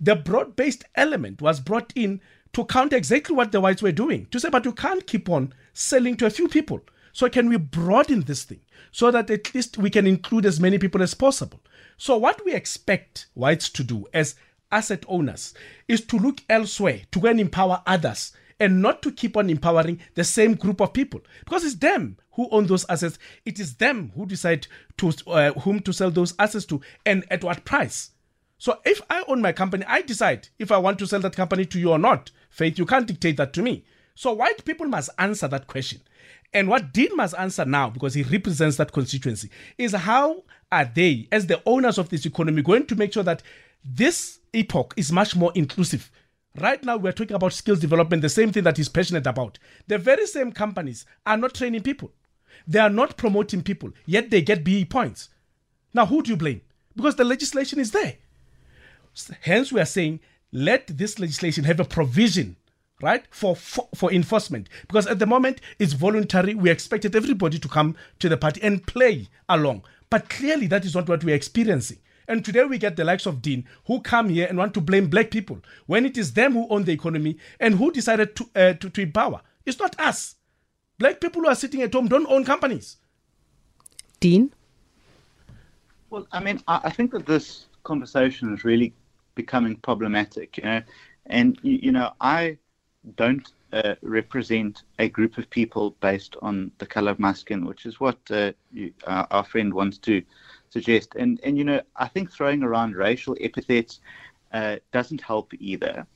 [0.00, 2.20] The broad based element was brought in
[2.52, 4.26] to counter exactly what the whites were doing.
[4.30, 6.80] To say, but you can't keep on selling to a few people.
[7.12, 8.60] So can we broaden this thing
[8.92, 11.60] so that at least we can include as many people as possible?
[11.96, 14.36] So what we expect whites to do as
[14.70, 15.54] asset owners
[15.88, 20.00] is to look elsewhere to go and empower others and not to keep on empowering
[20.14, 24.12] the same group of people because it's them who own those assets it is them
[24.14, 28.10] who decide to uh, whom to sell those assets to and at what price
[28.58, 31.64] so if i own my company i decide if i want to sell that company
[31.64, 35.10] to you or not faith you can't dictate that to me so white people must
[35.18, 36.00] answer that question
[36.52, 41.28] and what Dean must answer now, because he represents that constituency, is how are they,
[41.30, 43.42] as the owners of this economy, going to make sure that
[43.84, 46.10] this epoch is much more inclusive.
[46.58, 49.58] Right now, we're talking about skills development, the same thing that he's passionate about.
[49.86, 52.12] The very same companies are not training people,
[52.66, 55.28] they are not promoting people, yet they get BE points.
[55.92, 56.62] Now, who do you blame?
[56.96, 58.16] Because the legislation is there.
[59.40, 60.20] Hence, we are saying
[60.52, 62.56] let this legislation have a provision
[63.00, 67.68] right for, for, for enforcement because at the moment it's voluntary we expected everybody to
[67.68, 71.98] come to the party and play along but clearly that is not what we're experiencing
[72.28, 75.08] and today we get the likes of Dean who come here and want to blame
[75.08, 78.74] black people when it is them who own the economy and who decided to, uh,
[78.74, 79.40] to, to empower.
[79.64, 80.34] It's not us.
[80.98, 82.98] Black people who are sitting at home don't own companies.
[84.20, 84.52] Dean?
[86.10, 88.92] Well, I mean, I, I think that this conversation is really
[89.42, 90.82] becoming problematic, you know,
[91.26, 92.58] and, you, know, I
[93.16, 97.86] don't uh, represent a group of people based on the color of my skin, which
[97.86, 100.22] is what uh, you, our, our, friend wants to
[100.70, 101.14] suggest.
[101.16, 104.00] And and you know, I think throwing around racial epithets
[104.52, 106.06] uh, doesn't help either.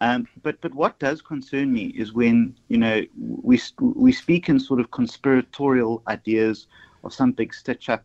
[0.00, 4.58] Um, but but what does concern me is when you know we we speak in
[4.60, 6.66] sort of conspiratorial ideas
[7.04, 8.04] of some big stitch up,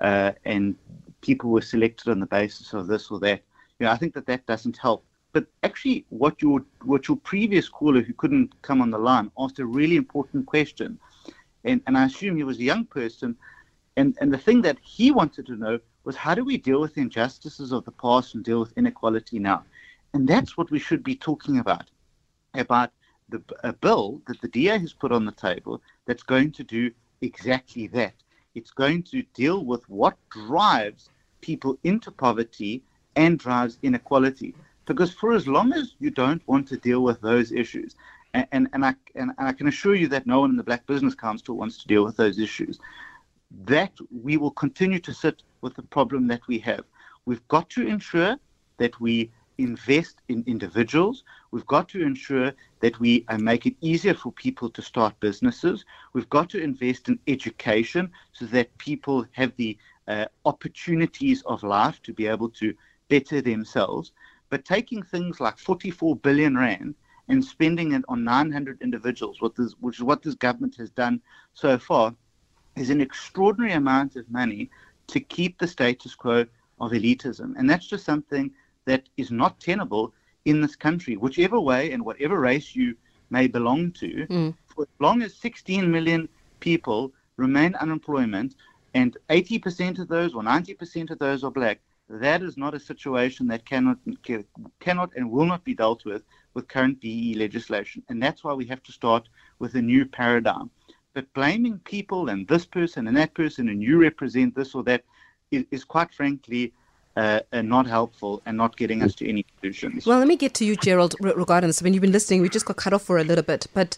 [0.00, 0.74] uh, and
[1.20, 3.42] people were selected on the basis of this or that.
[3.78, 5.04] You know, I think that that doesn't help.
[5.32, 9.58] But actually, what your what your previous caller who couldn't come on the line asked
[9.58, 10.98] a really important question,
[11.64, 13.36] and and I assume he was a young person
[13.98, 16.96] and, and the thing that he wanted to know was how do we deal with
[16.96, 19.64] injustices of the past and deal with inequality now?
[20.14, 21.90] And that's what we should be talking about
[22.54, 22.92] about
[23.28, 26.92] the, a bill that the DA has put on the table that's going to do
[27.22, 28.14] exactly that.
[28.54, 31.10] It's going to deal with what drives
[31.40, 32.84] people into poverty
[33.18, 34.54] and drives inequality.
[34.86, 37.94] Because for as long as you don't want to deal with those issues,
[38.32, 40.62] and, and, and, I, and, and I can assure you that no one in the
[40.70, 42.78] Black Business Council wants to deal with those issues,
[43.64, 43.92] that
[44.24, 46.84] we will continue to sit with the problem that we have.
[47.26, 48.36] We've got to ensure
[48.78, 51.24] that we invest in individuals.
[51.50, 55.84] We've got to ensure that we uh, make it easier for people to start businesses.
[56.12, 59.76] We've got to invest in education so that people have the
[60.06, 62.72] uh, opportunities of life to be able to
[63.08, 64.12] better themselves.
[64.50, 66.94] But taking things like 44 billion rand
[67.28, 69.58] and spending it on 900 individuals, which
[69.98, 71.20] is what this government has done
[71.52, 72.14] so far,
[72.76, 74.70] is an extraordinary amount of money
[75.08, 76.46] to keep the status quo
[76.80, 77.54] of elitism.
[77.58, 78.50] And that's just something
[78.84, 82.96] that is not tenable in this country, whichever way and whatever race you
[83.30, 84.26] may belong to.
[84.26, 84.54] Mm.
[84.66, 86.28] For as long as 16 million
[86.60, 88.54] people remain unemployment
[88.94, 93.46] and 80% of those or 90% of those are black, that is not a situation
[93.48, 93.98] that cannot
[94.80, 96.22] cannot and will not be dealt with
[96.54, 98.02] with current BE legislation.
[98.08, 100.70] And that's why we have to start with a new paradigm.
[101.14, 105.04] But blaming people and this person and that person and you represent this or that
[105.50, 106.72] is, is quite frankly
[107.16, 110.06] uh, uh, not helpful and not getting us to any solutions.
[110.06, 111.82] Well, let me get to you, Gerald, regarding this.
[111.82, 113.96] When you've been listening, we just got cut off for a little bit, but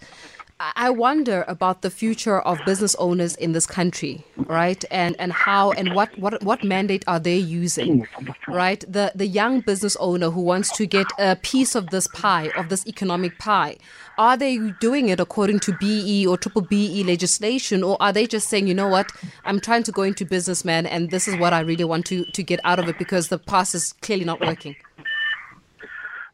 [0.61, 4.85] I wonder about the future of business owners in this country, right?
[4.91, 8.07] And and how and what what what mandate are they using,
[8.47, 8.85] right?
[8.87, 12.69] The the young business owner who wants to get a piece of this pie of
[12.69, 13.79] this economic pie,
[14.19, 18.49] are they doing it according to BE or triple BE legislation, or are they just
[18.49, 19.11] saying, you know what,
[19.47, 22.27] I'm trying to go into business, man, and this is what I really want to
[22.27, 24.77] to get out of it because the past is clearly not working.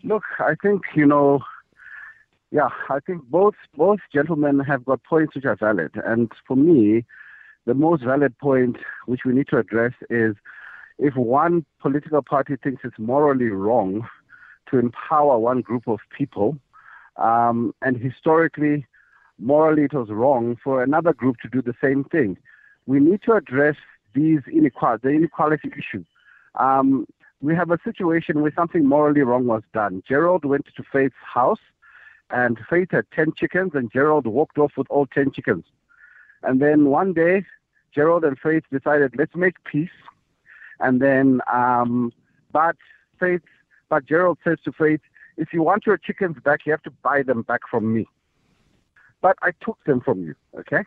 [0.03, 1.43] Look, I think you know
[2.51, 7.05] yeah, I think both both gentlemen have got points which are valid, and for me,
[7.67, 10.37] the most valid point which we need to address is
[10.99, 14.07] if one political party thinks it's morally wrong
[14.71, 16.59] to empower one group of people
[17.17, 18.87] Um, and historically,
[19.39, 22.37] morally, it was wrong for another group to do the same thing.
[22.87, 23.77] We need to address
[24.15, 26.05] these inequality, the inequality issue.
[26.57, 27.07] Um,
[27.41, 30.03] we have a situation where something morally wrong was done.
[30.09, 31.61] Gerald went to Faith's house,
[32.31, 35.65] and Faith had 10 chickens, and Gerald walked off with all 10 chickens.
[36.43, 37.45] And then one day,
[37.95, 39.89] Gerald and Faith decided, let's make peace.
[40.81, 42.13] And then, um,
[42.53, 42.77] but
[43.19, 43.43] Faith,
[43.89, 45.01] but Gerald says to Faith,
[45.37, 48.07] if you want your chickens back, you have to buy them back from me.
[49.23, 50.85] But I took them from you, okay?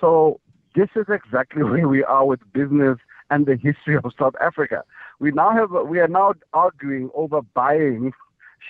[0.00, 0.40] So
[0.74, 2.98] this is exactly where we are with business
[3.30, 4.84] and the history of South Africa.
[5.18, 8.12] We now have we are now arguing over buying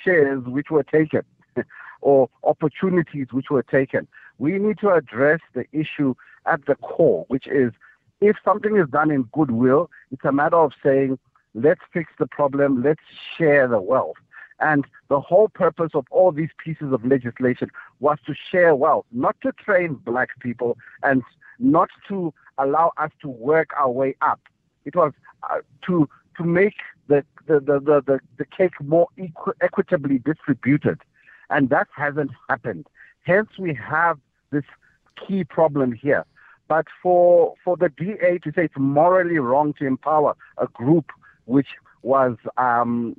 [0.04, 1.22] shares which were taken
[2.00, 4.06] or opportunities which were taken.
[4.38, 6.14] We need to address the issue
[6.46, 7.72] at the core, which is
[8.20, 11.18] if something is done in goodwill, it's a matter of saying,
[11.54, 13.00] let's fix the problem, let's
[13.36, 14.16] share the wealth.
[14.60, 17.68] And the whole purpose of all these pieces of legislation
[18.00, 21.22] was to share wealth, not to train black people and
[21.58, 24.40] not to allow us to work our way up.
[24.84, 26.74] It was uh, to to make
[27.08, 30.98] the the, the, the, the, cake more equi- equitably distributed.
[31.50, 32.86] And that hasn't happened.
[33.22, 34.18] Hence, we have
[34.50, 34.64] this
[35.26, 36.24] key problem here.
[36.68, 41.12] But for, for the DA to say it's morally wrong to empower a group
[41.44, 41.68] which
[42.02, 43.16] was um,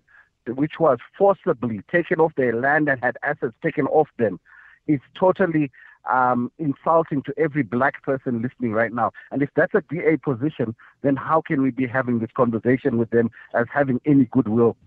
[0.48, 4.40] which was forcibly taken off their land and had assets taken off them
[4.88, 5.72] is totally
[6.10, 9.12] um, insulting to every black person listening right now.
[9.32, 13.10] And if that's a DA position, then how can we be having this conversation with
[13.10, 14.78] them as having any goodwill?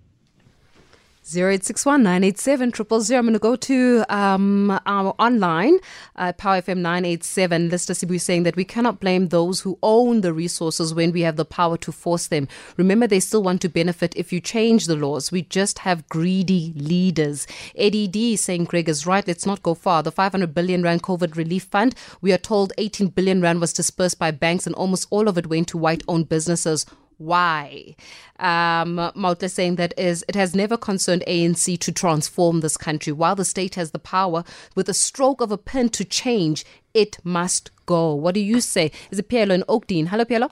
[1.22, 2.72] 0861 987
[3.14, 5.78] I'm going to go to um, our online,
[6.16, 7.68] uh, Power FM 987.
[7.68, 11.36] Lister Sibu saying that we cannot blame those who own the resources when we have
[11.36, 12.48] the power to force them.
[12.78, 15.30] Remember, they still want to benefit if you change the laws.
[15.30, 17.46] We just have greedy leaders.
[17.76, 19.26] Eddie D saying Greg is right.
[19.26, 20.02] Let's not go far.
[20.02, 24.18] The 500 billion Rand COVID relief fund, we are told 18 billion Rand was dispersed
[24.18, 26.86] by banks and almost all of it went to white owned businesses
[27.20, 27.94] why.
[28.38, 33.12] Um, Mautla saying that is it has never concerned ANC to transform this country.
[33.12, 34.42] While the state has the power,
[34.74, 38.14] with a stroke of a pen to change, it must go.
[38.14, 38.90] What do you say?
[39.10, 40.08] Is it Pielo and Oakdene?
[40.08, 40.50] Hello, Pielo.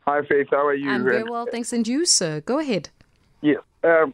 [0.00, 0.48] Hi, Faith.
[0.50, 0.90] How are you?
[0.90, 1.72] I'm very well, thanks.
[1.72, 2.40] And you, sir?
[2.40, 2.90] Go ahead.
[3.40, 3.60] Yes.
[3.84, 4.12] Um,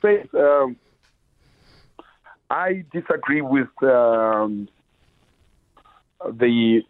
[0.00, 0.76] Faith, um,
[2.50, 4.68] I disagree with um,
[6.24, 6.82] the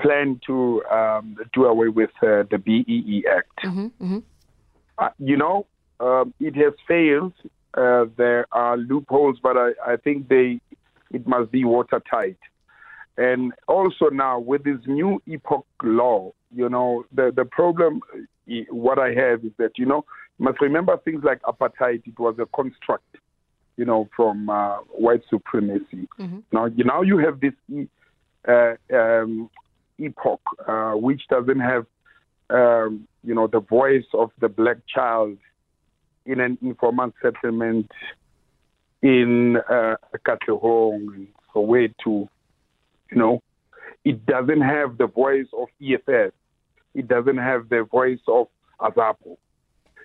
[0.00, 3.58] plan to um, do away with uh, the BEE Act.
[3.64, 4.18] Mm-hmm, mm-hmm.
[4.98, 5.66] Uh, you know,
[6.00, 7.32] um, it has failed.
[7.74, 10.60] Uh, there are loopholes, but I, I think they
[11.12, 12.38] it must be watertight.
[13.16, 18.00] And also now with this new epoch law, you know, the the problem,
[18.70, 20.04] what I have is that you know,
[20.38, 22.06] you must remember things like apartheid.
[22.06, 23.16] It was a construct,
[23.76, 26.08] you know, from uh, white supremacy.
[26.18, 26.40] Mm-hmm.
[26.52, 27.54] Now, you now you have this
[28.46, 29.50] uh, um,
[29.98, 31.86] epoch, uh, which doesn't have,
[32.50, 35.38] um, you know, the voice of the black child
[36.24, 37.90] in an informal settlement
[39.02, 42.28] in uh, Katlehong, Soweto,
[43.10, 43.42] you know,
[44.04, 46.32] it doesn't have the voice of EFS.
[46.94, 48.48] It doesn't have the voice of
[48.80, 49.36] Azapo.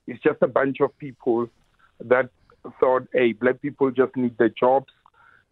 [0.08, 1.48] It's just a bunch of people
[2.00, 2.30] that
[2.80, 4.92] thought, hey, black people just need the jobs.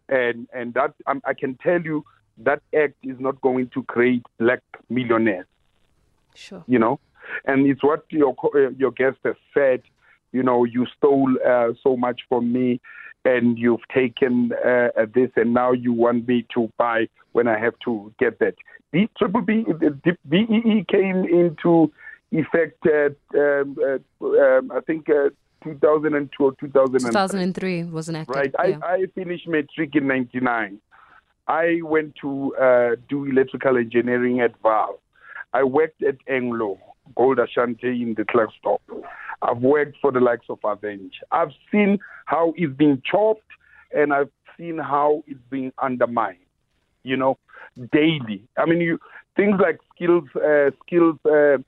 [0.08, 2.04] And, and that, um, I can tell you,
[2.44, 5.46] that act is not going to create black millionaires.
[6.34, 6.64] Sure.
[6.66, 7.00] You know,
[7.44, 9.82] and it's what your uh, your guest has said.
[10.32, 12.80] You know, you stole uh, so much from me,
[13.24, 17.74] and you've taken uh, this, and now you want me to buy when I have
[17.84, 18.54] to get that.
[18.92, 21.92] The triple B, the BEE came into
[22.32, 25.08] effect at um, uh, um, I think.
[25.08, 25.30] Uh,
[25.62, 27.10] 2002 or 2003.
[27.10, 28.30] 2003 was an act.
[28.30, 28.50] Right.
[28.64, 28.78] Yeah.
[28.82, 30.80] I, I finished matric in 99.
[31.50, 35.00] I went to uh, do electrical engineering at Vaal.
[35.52, 36.78] I worked at Anglo,
[37.16, 38.78] Gold Ashanti in the Klerksdorp.
[39.42, 41.10] I've worked for the likes of Aveng.
[41.32, 43.50] I've seen how it's been chopped
[43.90, 46.38] and I've seen how it's being undermined,
[47.02, 47.36] you know,
[47.90, 48.44] daily.
[48.56, 49.00] I mean, you
[49.34, 51.58] things like skills, uh, skills, uh,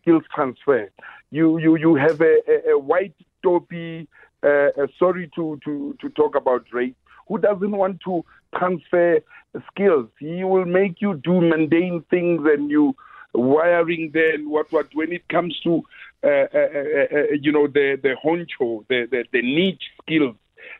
[0.00, 0.90] skills transfer.
[1.32, 4.06] You you you have a, a, a white dopey.
[4.44, 6.94] Uh, sorry to, to to talk about race
[7.28, 8.24] who doesn't want to
[8.58, 9.20] transfer
[9.70, 10.08] skills.
[10.18, 12.94] He will make you do mundane things and you
[13.34, 15.82] wiring then what what when it comes to
[16.22, 20.36] uh, uh, uh, uh, you know the the honcho the, the the niche skills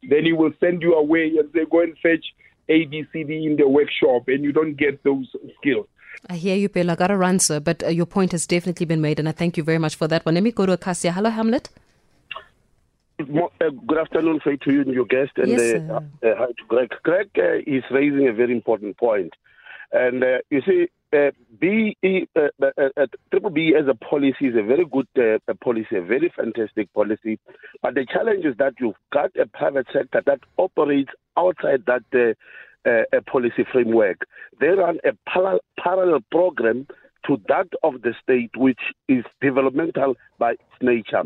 [0.08, 2.24] then he will send you away and say go and fetch
[2.68, 5.26] ABCD in the workshop and you don't get those
[5.58, 5.86] skills.
[6.30, 6.90] I hear you, Bill.
[6.90, 9.32] I got to run, sir, but uh, your point has definitely been made, and I
[9.32, 10.34] thank you very much for that one.
[10.34, 11.12] Let me go to Acacia.
[11.12, 11.68] Hello, Hamlet.
[13.20, 16.00] Uh, good afternoon, Faye, to you and your guest, and Yes, uh, uh,
[16.36, 16.90] hi to Greg.
[17.02, 19.32] Greg uh, is raising a very important point.
[19.92, 20.86] and uh, you see,
[21.16, 25.38] uh, B, uh, uh, uh, Triple B as a policy is a very good uh,
[25.62, 27.38] policy, a very fantastic policy.
[27.82, 32.88] But the challenge is that you've got a private sector that operates outside that uh,
[32.88, 34.26] uh, policy framework.
[34.60, 36.88] They run a parallel, parallel program
[37.26, 41.22] to that of the state, which is developmental by its nature.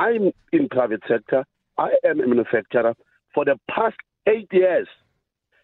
[0.00, 1.44] I'm in private sector.
[1.76, 2.94] I am a manufacturer.
[3.34, 3.96] For the past
[4.26, 4.88] eight years,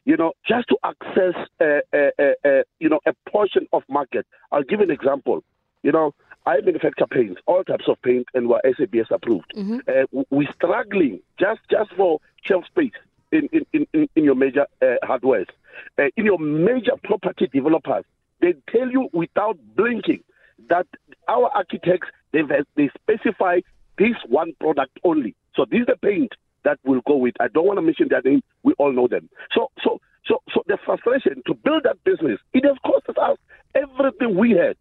[0.04, 4.26] you know, just to access, uh, uh, uh, uh, you know, a portion of market.
[4.52, 5.42] I'll give an example.
[5.82, 6.14] You know,
[6.44, 9.52] I manufacture paints, all types of paint, and we're SABS approved.
[9.88, 12.92] Uh, we're struggling just just for shelf space
[13.32, 15.48] in in, in, in- your major uh, hardwares,
[15.98, 18.04] uh, in your major property developers.
[18.40, 20.22] They tell you without blinking
[20.68, 20.86] that
[21.26, 23.60] our architects they've they specify
[23.98, 25.34] this one product only.
[25.54, 26.32] So this is the paint
[26.64, 27.34] that will go with.
[27.40, 28.42] I don't want to mention their name.
[28.62, 29.28] We all know them.
[29.54, 33.38] So so so so the frustration to build that business it has cost us
[33.74, 34.76] everything we had.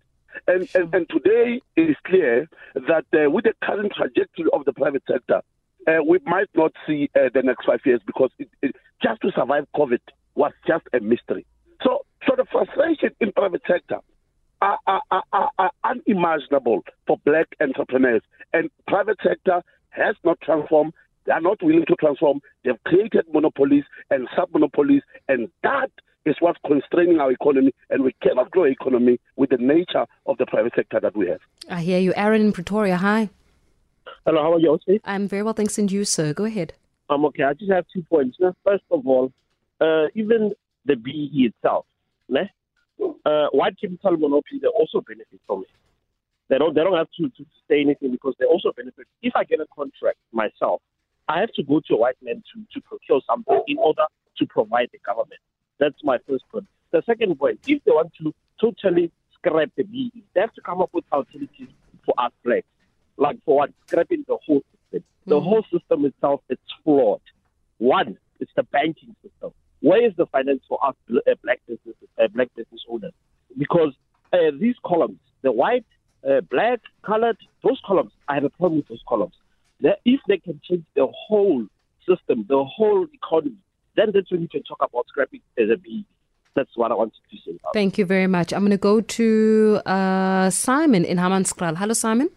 [0.47, 4.73] And, and, and today it is clear that uh, with the current trajectory of the
[4.73, 5.41] private sector,
[5.87, 9.31] uh, we might not see uh, the next five years because it, it, just to
[9.31, 9.99] survive COVID
[10.35, 11.45] was just a mystery.
[11.83, 13.99] So, so the frustration in private sector
[14.65, 18.21] are, are, are, are, are unimaginable for black entrepreneurs.
[18.53, 20.93] And private sector has not transformed.
[21.25, 22.41] They are not willing to transform.
[22.63, 25.91] They've created monopolies and sub-monopolies, and that
[26.25, 27.73] is what's constraining our economy.
[27.89, 31.39] And we cannot grow economy with the nature of the private sector that we have.
[31.69, 32.13] I hear you.
[32.15, 33.29] Aaron in Pretoria, hi.
[34.25, 34.71] Hello, how are you?
[34.71, 36.33] Okay, I'm very well, thanks, and you, sir.
[36.33, 36.73] Go ahead.
[37.09, 37.43] I'm okay.
[37.43, 38.37] I just have two points.
[38.39, 39.31] Now, First of all,
[39.81, 40.53] uh, even
[40.85, 41.85] the BE itself,
[42.29, 42.51] ne?
[43.25, 45.69] Uh, white capital monopoly, they also benefit from it.
[46.47, 49.07] They don't, they don't have to, to say anything because they also benefit.
[49.21, 50.81] If I get a contract myself,
[51.27, 54.03] I have to go to a white man to, to procure something in order
[54.37, 55.41] to provide the government.
[55.79, 56.67] That's my first point.
[56.91, 60.81] The second point, if they want to totally scrap the BE, they have to come
[60.81, 61.73] up with alternatives
[62.05, 62.67] for us blacks.
[63.17, 63.71] Like for what?
[63.87, 65.03] Scrapping the whole system.
[65.25, 67.21] The whole system itself is flawed.
[67.79, 69.51] One, it's the banking system.
[69.85, 73.13] Where is the finance for us uh, black businesses, uh, black business owners?
[73.55, 73.93] Because
[74.33, 75.85] uh, these columns, the white,
[76.27, 79.35] uh, black, colored, those columns, I have a problem with those columns.
[79.81, 81.67] That if they can change the whole
[82.09, 83.57] system, the whole economy,
[83.95, 86.03] then that's when you can talk about scrapping as a BE.
[86.55, 87.59] That's what I wanted to say.
[87.75, 88.53] Thank you very much.
[88.53, 91.77] I'm going to go to uh, Simon in Hammanskraal.
[91.77, 92.31] Hello, Simon.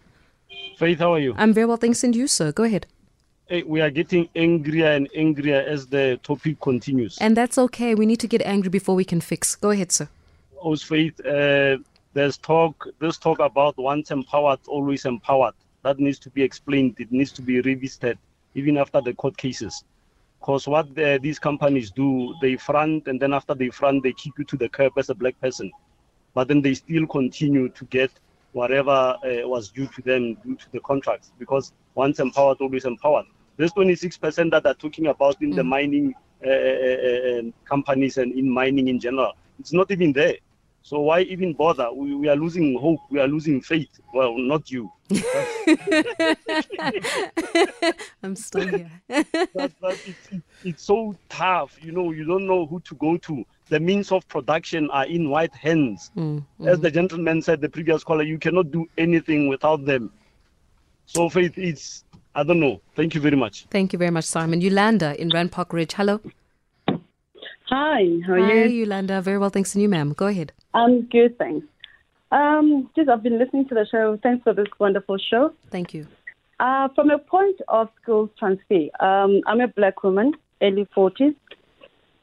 [0.77, 1.33] Faith, how are you?
[1.35, 2.51] I'm very well, thanks, and you, sir.
[2.51, 2.85] Go ahead.
[3.49, 7.17] Hey, we are getting angrier and angrier as the topic continues.
[7.17, 7.95] And that's okay.
[7.95, 9.55] We need to get angry before we can fix.
[9.55, 10.07] Go ahead, sir.
[10.61, 11.77] Os Faith, uh,
[12.13, 15.55] there's talk, this talk about once empowered, always empowered.
[15.81, 16.97] That needs to be explained.
[16.99, 18.19] It needs to be revisited,
[18.53, 19.83] even after the court cases.
[20.39, 24.33] Because what the, these companies do, they front, and then after they front, they kick
[24.37, 25.71] you to the curb as a black person.
[26.35, 28.11] But then they still continue to get
[28.51, 31.31] whatever uh, was due to them due to the contracts.
[31.39, 33.25] Because once empowered, always empowered.
[33.59, 36.13] This 26% that they're talking about in the mining
[36.45, 40.37] uh, uh, uh, companies and in mining in general, it's not even there.
[40.81, 41.91] So why even bother?
[41.91, 43.01] We, we are losing hope.
[43.11, 43.89] We are losing faith.
[44.13, 44.89] Well, not you.
[48.23, 48.89] I'm still here.
[49.53, 51.77] but, but it's, it, it's so tough.
[51.81, 53.43] You know, you don't know who to go to.
[53.67, 56.11] The means of production are in white hands.
[56.15, 60.13] Mm, As the gentleman said, the previous caller, you cannot do anything without them.
[61.07, 62.05] So, Faith, it's,
[62.39, 62.79] I don't know.
[62.95, 63.65] Thank you very much.
[63.69, 64.61] Thank you very much, Simon.
[64.61, 65.91] Yolanda in Randpark Ridge.
[65.91, 66.21] Hello.
[66.87, 68.45] Hi, how are you?
[68.45, 68.79] Hi, you?
[68.83, 69.21] Yolanda.
[69.21, 70.13] Very well, thanks, and you, ma'am.
[70.13, 70.53] Go ahead.
[70.73, 71.67] I'm good, thanks.
[72.31, 74.17] Um, just I've been listening to the show.
[74.23, 75.53] Thanks for this wonderful show.
[75.69, 76.07] Thank you.
[76.61, 80.31] Uh, from a point of skills transfer, um, I'm a black woman,
[80.61, 81.35] early 40s.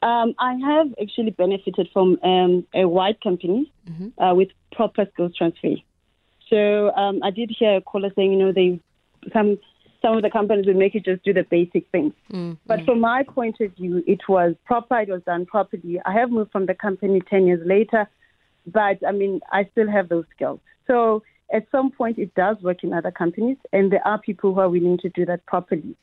[0.01, 3.71] Um, I have actually benefited from um, a white company
[4.17, 5.75] uh, with proper skills transfer.
[6.49, 8.79] So um, I did hear a caller saying, you know, they
[9.33, 9.59] some
[10.01, 12.13] some of the companies would make you just do the basic things.
[12.31, 12.85] Mm, but mm.
[12.85, 14.99] from my point of view, it was proper.
[14.99, 15.99] It was done properly.
[16.05, 18.07] I have moved from the company ten years later,
[18.65, 20.59] but I mean, I still have those skills.
[20.85, 21.23] So
[21.53, 24.69] at some point, it does work in other companies, and there are people who are
[24.69, 25.95] willing to do that properly.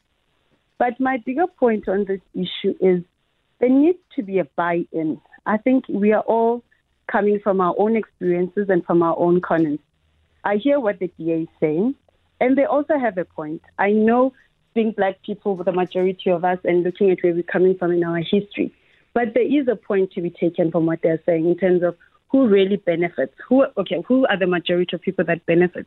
[0.78, 3.02] But my bigger point on this issue is
[3.60, 5.20] there needs to be a buy-in.
[5.46, 6.62] I think we are all
[7.10, 9.78] coming from our own experiences and from our own corners.
[10.44, 11.94] I hear what the DA is saying,
[12.40, 13.62] and they also have a point.
[13.78, 14.32] I know
[14.74, 18.04] being black people, the majority of us, and looking at where we're coming from in
[18.04, 18.74] our history,
[19.12, 21.96] but there is a point to be taken from what they're saying in terms of
[22.28, 23.34] who really benefits.
[23.48, 24.02] Who okay?
[24.08, 25.86] Who are the majority of people that benefit?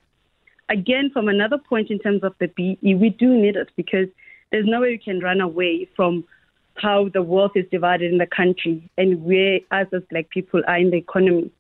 [0.70, 4.08] Again, from another point in terms of the BE, we do need it because
[4.52, 6.24] there's no way you can run away from
[6.76, 10.78] how the wealth is divided in the country and where us as black people are
[10.78, 11.52] in the economy.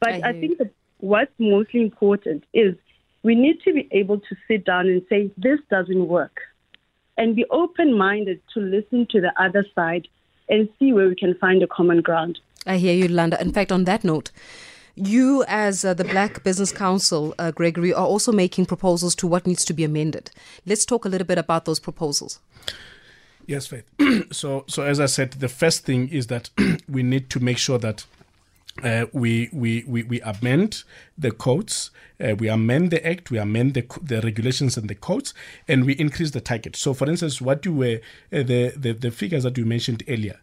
[0.00, 2.74] But I, I think that what's mostly important is
[3.26, 6.38] we need to be able to sit down and say, this doesn't work.
[7.18, 10.06] And be open minded to listen to the other side
[10.48, 12.38] and see where we can find a common ground.
[12.66, 13.40] I hear you, Landa.
[13.40, 14.30] In fact, on that note,
[14.94, 19.44] you, as uh, the Black Business Council, uh, Gregory, are also making proposals to what
[19.44, 20.30] needs to be amended.
[20.64, 22.38] Let's talk a little bit about those proposals.
[23.44, 23.90] Yes, Faith.
[24.32, 26.50] so, so as I said, the first thing is that
[26.88, 28.06] we need to make sure that
[28.82, 30.84] uh, we, we, we, we amend
[31.16, 35.34] the codes, uh, we amend the act, we amend the, the regulations and the codes,
[35.68, 36.76] and we increase the target.
[36.76, 38.00] So, for instance, what you were,
[38.32, 40.38] uh, the, the, the figures that you mentioned earlier,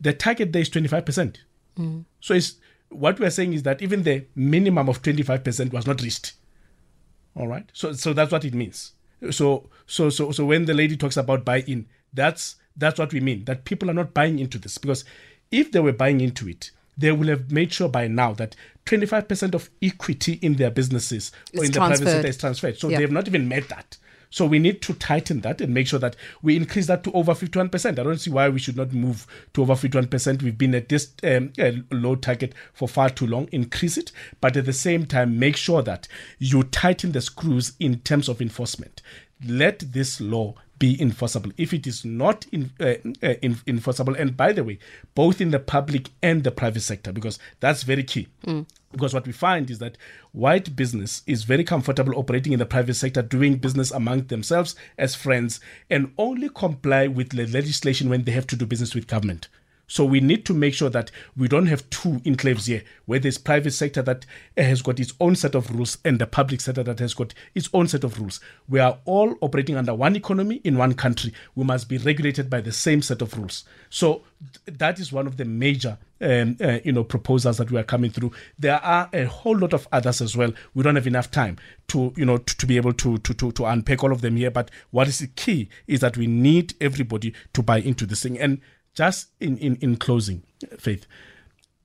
[0.00, 1.36] the target there is 25%.
[1.78, 2.04] Mm.
[2.20, 2.56] So, it's,
[2.90, 6.34] what we're saying is that even the minimum of 25% was not reached.
[7.36, 7.70] All right.
[7.72, 8.92] So, so that's what it means.
[9.30, 13.20] So, so, so, so when the lady talks about buy in, that's, that's what we
[13.20, 15.04] mean, that people are not buying into this because
[15.50, 19.54] if they were buying into it, they will have made sure by now that 25%
[19.54, 22.78] of equity in their businesses it's or in the private sector is transferred.
[22.78, 22.98] So yeah.
[22.98, 23.96] they have not even met that.
[24.30, 27.32] So we need to tighten that and make sure that we increase that to over
[27.32, 27.86] 51%.
[27.86, 30.42] I don't see why we should not move to over 51%.
[30.42, 31.52] We've been at this um,
[31.90, 33.48] low target for far too long.
[33.52, 38.00] Increase it, but at the same time, make sure that you tighten the screws in
[38.00, 39.00] terms of enforcement.
[39.46, 41.50] Let this law be enforceable.
[41.56, 44.78] If it is not in, uh, uh, in, enforceable, and by the way,
[45.14, 48.28] both in the public and the private sector, because that's very key.
[48.46, 48.66] Mm.
[48.92, 49.98] Because what we find is that
[50.32, 55.14] white business is very comfortable operating in the private sector, doing business among themselves as
[55.14, 55.60] friends,
[55.90, 59.48] and only comply with the legislation when they have to do business with government.
[59.88, 63.38] So we need to make sure that we don't have two enclaves here, where there's
[63.38, 64.26] private sector that
[64.56, 67.68] has got its own set of rules and the public sector that has got its
[67.72, 68.38] own set of rules.
[68.68, 71.32] We are all operating under one economy in one country.
[71.54, 73.64] We must be regulated by the same set of rules.
[73.88, 74.22] So
[74.66, 78.10] that is one of the major um, uh, you know proposals that we are coming
[78.10, 78.32] through.
[78.58, 80.52] There are a whole lot of others as well.
[80.74, 81.56] We don't have enough time
[81.88, 84.36] to you know to, to be able to, to to to unpack all of them
[84.36, 84.50] here.
[84.50, 88.38] But what is the key is that we need everybody to buy into this thing
[88.38, 88.60] and
[88.98, 90.42] just in, in, in closing,
[90.76, 91.06] Faith,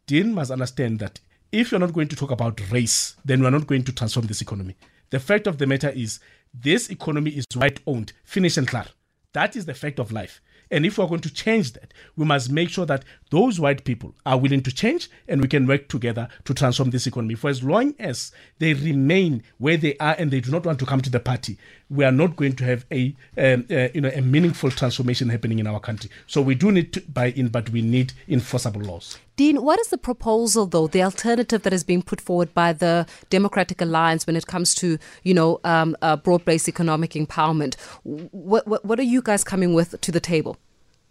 [0.08, 1.20] Dean must understand that
[1.52, 4.42] if you're not going to talk about race, then we're not going to transform this
[4.42, 4.76] economy.
[5.12, 6.20] The fact of the matter is,
[6.56, 8.86] this economy is white owned, finish and clear.
[9.34, 10.42] That is the fact of life.
[10.72, 14.14] And if we're going to change that, we must make sure that those white people
[14.28, 17.34] are willing to change and we can work together to transform this economy.
[17.34, 20.86] For as long as they remain where they are and they do not want to
[20.86, 21.58] come to the party,
[21.90, 25.58] we are not going to have a um, uh, you know a meaningful transformation happening
[25.58, 26.12] in our country.
[26.28, 29.18] So we do need to buy in, but we need enforceable laws.
[29.36, 33.08] Dean, what is the proposal, though, the alternative that is being put forward by the
[33.32, 37.74] Democratic Alliance when it comes to, you know, um, uh, broad-based economic empowerment?
[38.04, 40.58] What, what, what are you guys coming with to the table?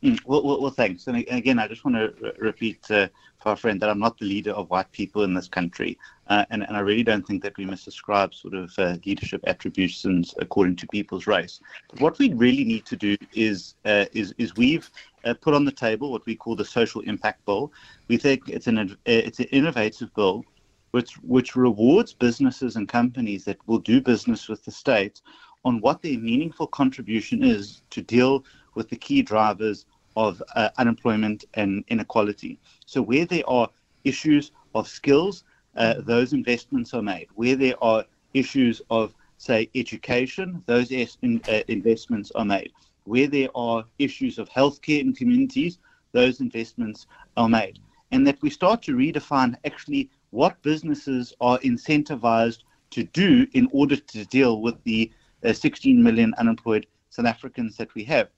[0.03, 1.07] Mm, well, well, well, thanks.
[1.07, 3.07] And again, I just want to re- repeat uh,
[3.40, 5.96] for our friend that I'm not the leader of white people in this country.
[6.26, 9.42] Uh, and, and I really don't think that we must ascribe sort of uh, leadership
[9.46, 11.61] attributions according to people's race.
[11.88, 14.90] But what we really need to do is, uh, is, is we've
[15.24, 17.72] uh, put on the table what we call the social impact bill.
[18.09, 20.44] We think it's an, uh, it's an innovative bill
[20.90, 25.22] which, which rewards businesses and companies that will do business with the state
[25.64, 31.45] on what their meaningful contribution is to deal with the key drivers of uh, unemployment
[31.55, 32.59] and inequality.
[32.87, 33.68] So, where there are
[34.05, 35.45] issues of skills,
[35.77, 37.29] uh, those investments are made.
[37.35, 38.05] Where there are
[38.35, 42.73] issues of, say, education, those in, uh, investments are made.
[43.05, 45.79] Where there are issues of healthcare in communities,
[46.12, 47.07] those investments
[47.37, 47.79] are made.
[48.11, 52.59] And that we start to redefine actually what businesses are incentivized
[52.91, 55.11] to do in order to deal with the
[55.45, 58.29] uh, 16 million unemployed South Africans that we have.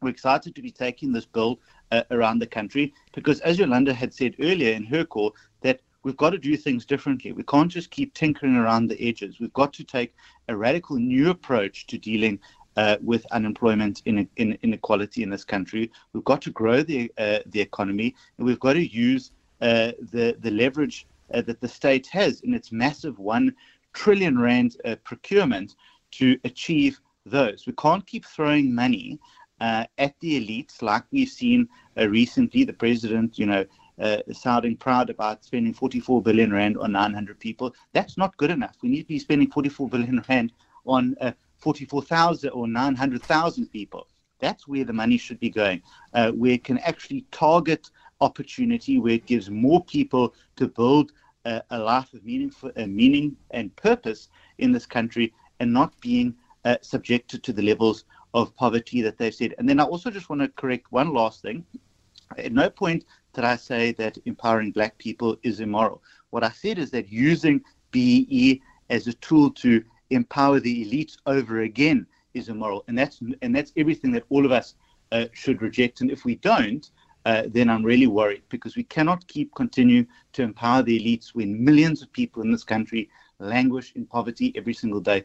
[0.00, 1.58] We're excited to be taking this bill
[1.90, 6.16] uh, around the country because, as Yolanda had said earlier in her call, that we've
[6.16, 7.32] got to do things differently.
[7.32, 9.40] We can't just keep tinkering around the edges.
[9.40, 10.14] We've got to take
[10.48, 12.38] a radical new approach to dealing
[12.76, 15.90] uh, with unemployment in, in, inequality in this country.
[16.12, 20.36] We've got to grow the uh, the economy, and we've got to use uh, the
[20.38, 23.52] the leverage uh, that the state has in its massive one
[23.94, 25.74] trillion rand uh, procurement
[26.12, 27.66] to achieve those.
[27.66, 29.18] We can't keep throwing money
[29.60, 33.64] uh, at the elites, like we've seen uh, recently, the president, you know,
[34.00, 37.74] uh, sounding proud about spending 44 billion rand on 900 people.
[37.92, 38.76] That's not good enough.
[38.82, 40.52] We need to be spending 44 billion rand
[40.86, 44.06] on uh, 44,000 or 900,000 people.
[44.40, 45.82] That's where the money should be going,
[46.14, 47.90] uh, where it can actually target
[48.20, 51.10] opportunity, where it gives more people to build
[51.44, 54.28] a, a life of meaningful, meaning and purpose
[54.58, 58.04] in this country, and not being uh, subjected to the levels
[58.34, 59.54] of poverty that they've said.
[59.58, 61.64] And then I also just want to correct one last thing.
[62.36, 66.02] At no point did I say that empowering black people is immoral.
[66.30, 68.60] What I said is that using BEE
[68.90, 73.72] as a tool to empower the elites over again is immoral, and that's and that's
[73.76, 74.74] everything that all of us
[75.12, 76.00] uh, should reject.
[76.00, 76.90] And if we don't,
[77.24, 81.62] uh, then I'm really worried because we cannot keep continue to empower the elites when
[81.62, 85.24] millions of people in this country languish in poverty every single day.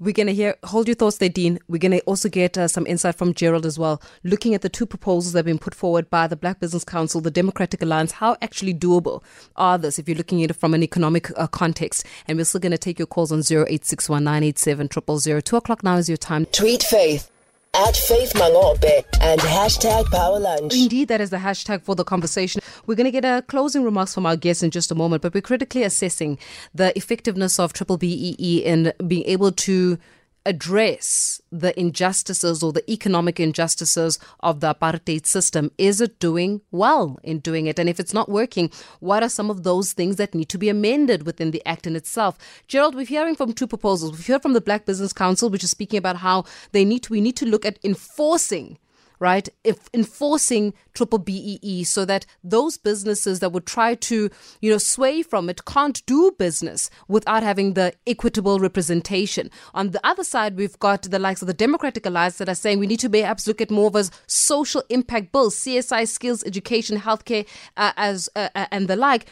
[0.00, 1.58] We're going to hear, hold your thoughts there, Dean.
[1.68, 4.70] We're going to also get uh, some insight from Gerald as well, looking at the
[4.70, 8.12] two proposals that have been put forward by the Black Business Council, the Democratic Alliance.
[8.12, 9.22] How actually doable
[9.56, 12.06] are this if you're looking at it from an economic uh, context?
[12.26, 14.88] And we're still going to take your calls on 0861 987
[15.18, 15.40] 000.
[15.42, 16.46] Two o'clock now is your time.
[16.46, 17.30] Tweet Faith
[17.74, 20.74] at Faith Mangope and hashtag Power Lunch.
[20.74, 22.60] Indeed, that is the hashtag for the conversation.
[22.86, 25.34] We're going to get a closing remarks from our guests in just a moment, but
[25.34, 26.38] we're critically assessing
[26.74, 29.98] the effectiveness of Triple BEE in being able to
[30.46, 35.70] address the injustices or the economic injustices of the apartheid system?
[35.78, 37.78] Is it doing well in doing it?
[37.78, 38.70] And if it's not working,
[39.00, 41.96] what are some of those things that need to be amended within the act in
[41.96, 42.38] itself?
[42.68, 44.12] Gerald, we're hearing from two proposals.
[44.12, 47.12] We've heard from the Black Business Council, which is speaking about how they need to,
[47.12, 48.78] we need to look at enforcing
[49.20, 49.48] right?
[49.62, 55.22] If enforcing triple BEE so that those businesses that would try to, you know, sway
[55.22, 59.50] from it can't do business without having the equitable representation.
[59.74, 62.78] On the other side, we've got the likes of the Democratic Alliance that are saying
[62.78, 66.98] we need to perhaps look at more of a social impact bill, CSI, skills, education,
[66.98, 67.46] healthcare,
[67.76, 69.26] uh, as uh, uh, and the like.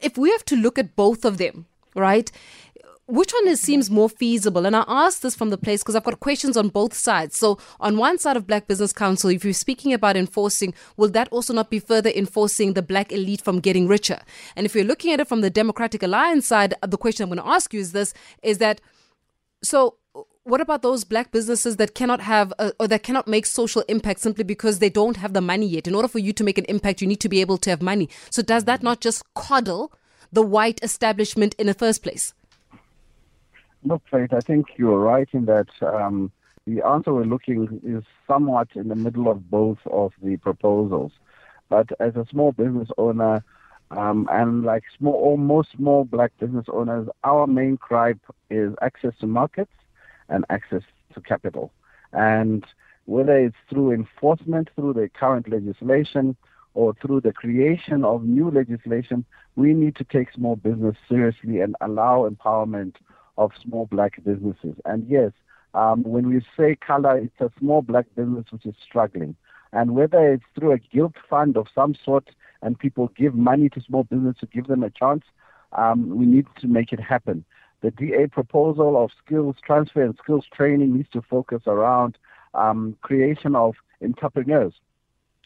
[0.00, 1.66] If we have to look at both of them,
[1.96, 2.30] right?
[3.06, 4.64] Which one is, seems more feasible?
[4.64, 7.36] And I ask this from the place because I've got questions on both sides.
[7.36, 11.28] So, on one side of Black Business Council, if you're speaking about enforcing, will that
[11.28, 14.20] also not be further enforcing the black elite from getting richer?
[14.56, 17.46] And if you're looking at it from the Democratic Alliance side, the question I'm going
[17.46, 18.80] to ask you is this: is that
[19.62, 19.96] so?
[20.44, 24.20] What about those black businesses that cannot have a, or that cannot make social impact
[24.20, 25.86] simply because they don't have the money yet?
[25.86, 27.80] In order for you to make an impact, you need to be able to have
[27.80, 28.10] money.
[28.30, 29.90] So does that not just coddle
[30.32, 32.34] the white establishment in the first place?
[33.86, 36.32] Look, Faith, I think you're right in that um,
[36.66, 41.12] the answer we're looking is somewhat in the middle of both of the proposals.
[41.68, 43.44] But as a small business owner,
[43.90, 49.26] um, and like small, almost small black business owners, our main gripe is access to
[49.26, 49.72] markets
[50.30, 50.82] and access
[51.12, 51.70] to capital.
[52.14, 52.64] And
[53.04, 56.36] whether it's through enforcement, through the current legislation,
[56.72, 59.24] or through the creation of new legislation,
[59.56, 62.94] we need to take small business seriously and allow empowerment
[63.36, 64.74] of small black businesses.
[64.84, 65.32] And yes,
[65.74, 69.36] um, when we say color, it's a small black business which is struggling.
[69.72, 72.30] And whether it's through a guilt fund of some sort
[72.62, 75.24] and people give money to small business to give them a chance,
[75.72, 77.44] um, we need to make it happen.
[77.82, 82.16] The DA proposal of skills transfer and skills training needs to focus around
[82.54, 84.74] um, creation of entrepreneurs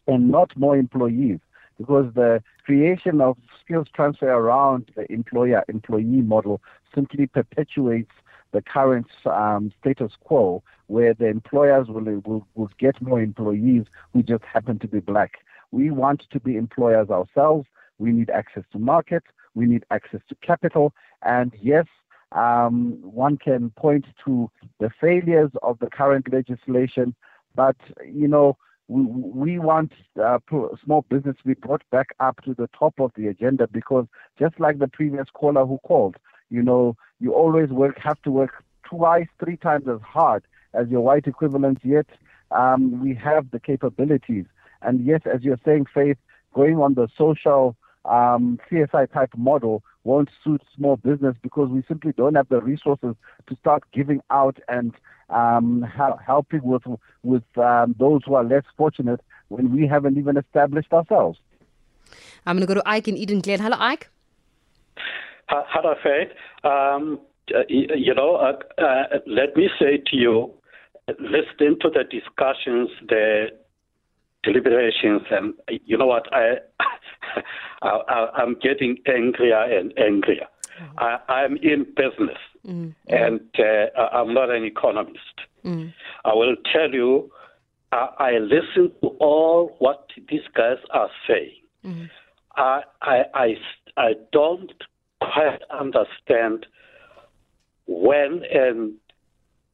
[0.07, 1.41] and not more employees
[1.79, 6.61] because the creation of skills transfer around the employer employee model
[6.95, 8.11] simply perpetuates
[8.53, 14.23] the current um, status quo where the employers will, will, will get more employees who
[14.23, 15.33] just happen to be black.
[15.71, 17.67] We want to be employers ourselves.
[17.99, 19.23] We need access to market.
[19.55, 20.95] We need access to capital.
[21.23, 21.85] And yes,
[22.33, 24.51] um, one can point to
[24.81, 27.15] the failures of the current legislation,
[27.55, 28.57] but you know
[28.89, 30.39] we, we want uh,
[30.85, 34.07] small business to be brought back up to the top of the agenda because
[34.39, 36.17] just like the previous caller who called,
[36.51, 41.03] you know, you always work have to work twice, three times as hard as your
[41.03, 41.83] white equivalents.
[41.85, 42.07] Yet
[42.51, 44.47] um, we have the capabilities,
[44.81, 46.17] and yes, as you're saying, Faith,
[46.55, 52.13] going on the social um, CSI type model won't suit small business because we simply
[52.13, 53.15] don't have the resources
[53.49, 54.95] to start giving out and
[55.31, 55.83] um,
[56.27, 56.83] helping with
[57.23, 61.39] with um, those who are less fortunate when we haven't even established ourselves.
[62.47, 63.61] I'm going to go to Ike in Edenglen.
[63.61, 64.09] Hello, Ike.
[65.49, 66.29] Hello, Faith.
[66.65, 67.21] Um,
[67.55, 70.53] uh, you know, uh, uh, let me say to you,
[71.09, 73.47] listening to the discussions, the
[74.43, 75.55] deliberations, and
[75.85, 76.59] you know what, I,
[77.83, 80.47] I am getting angrier and angrier.
[80.99, 82.95] I, am in business, mm.
[83.09, 85.19] and uh, I'm not an economist.
[85.65, 85.93] Mm.
[86.25, 87.31] I will tell you,
[87.93, 91.61] I, I, listen to all what these guys are saying.
[91.85, 92.11] Mm.
[92.57, 93.55] I, I, I,
[93.97, 94.73] I don't
[95.21, 96.67] quite understand
[97.87, 98.95] when and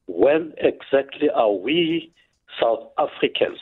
[0.07, 2.13] when exactly are we
[2.61, 3.59] South Africans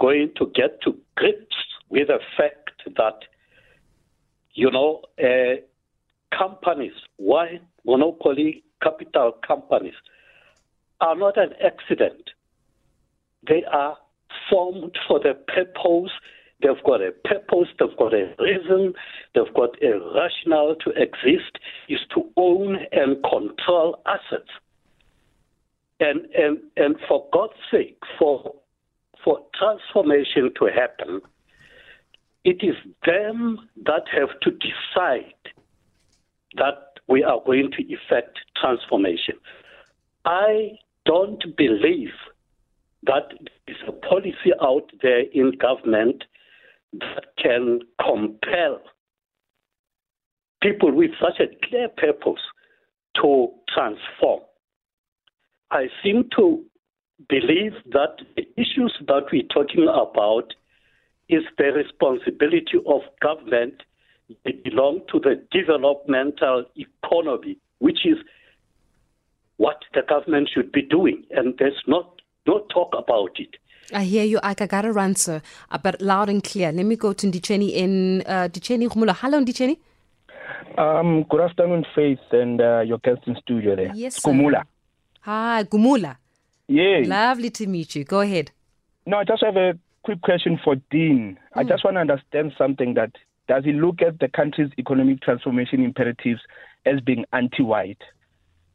[0.00, 1.56] going to get to grips
[1.88, 3.20] with the fact that,
[4.54, 5.60] you know, uh,
[6.36, 9.94] companies, why monopoly capital companies,
[11.00, 12.30] are not an accident.
[13.46, 13.96] they are
[14.50, 16.10] formed for the purpose.
[16.60, 18.94] They've got a purpose, they've got a reason,
[19.34, 21.58] they've got a rationale to exist,
[21.88, 24.50] is to own and control assets.
[26.00, 28.54] And, and, and for God's sake, for,
[29.24, 31.20] for transformation to happen,
[32.44, 32.76] it is
[33.06, 35.34] them that have to decide
[36.56, 39.36] that we are going to effect transformation.
[40.24, 42.12] I don't believe
[43.04, 43.28] that
[43.66, 46.24] there is a policy out there in government
[46.92, 48.80] that can compel
[50.62, 52.40] people with such a clear purpose
[53.16, 54.40] to transform.
[55.70, 56.64] I seem to
[57.28, 60.54] believe that the issues that we're talking about
[61.28, 63.82] is the responsibility of government.
[64.44, 68.18] They belong to the developmental economy, which is
[69.56, 71.24] what the government should be doing.
[71.30, 73.56] And there's not no talk about it.
[73.92, 74.38] I hear you.
[74.42, 76.70] I got a run, sir, uh, but loud and clear.
[76.72, 79.14] Let me go to Ndicheni in uh, Ndicheni Khumula.
[79.16, 79.78] Hello, Ndicheni.
[80.76, 83.92] Um, good afternoon, Faith, and uh, your guest in studio there.
[83.94, 84.30] Yes, It's sir.
[84.30, 84.64] Gumula.
[85.22, 86.16] Hi, Gumula.
[86.68, 87.00] Yeah.
[87.06, 88.04] Lovely to meet you.
[88.04, 88.50] Go ahead.
[89.06, 91.38] No, I just have a quick question for Dean.
[91.54, 93.12] I just want to understand something that
[93.48, 96.40] does he look at the country's economic transformation imperatives
[96.86, 98.02] as being anti-white?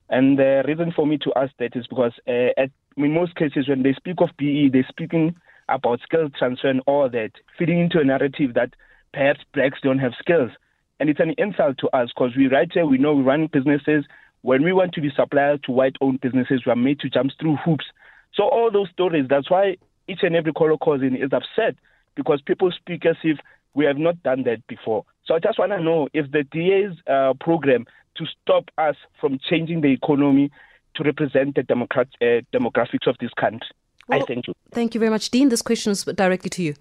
[0.09, 3.69] And the reason for me to ask that is because uh, at, in most cases
[3.69, 5.35] when they speak of BE, they're speaking
[5.69, 8.73] about skill transfer and all that, feeding into a narrative that
[9.13, 10.51] perhaps blacks don't have skills.
[10.99, 14.05] And it's an insult to us because we right here, we know we run businesses.
[14.41, 17.57] When we want to be suppliers to white-owned businesses, we are made to jump through
[17.57, 17.85] hoops.
[18.33, 21.75] So all those stories, that's why each and every color cousin is upset
[22.15, 23.37] because people speak as if
[23.73, 25.05] we have not done that before.
[25.25, 29.39] So I just want to know if the DA's uh, program to stop us from
[29.49, 30.51] changing the economy
[30.95, 33.69] to represent the democrat, uh, demographics of this country.
[34.09, 34.53] I thank you.
[34.71, 35.49] Thank you very much, Dean.
[35.49, 36.75] This question is directly to you.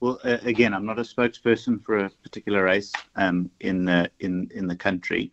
[0.00, 4.48] Well, uh, again, I'm not a spokesperson for a particular race um, in the in
[4.54, 5.30] in the country,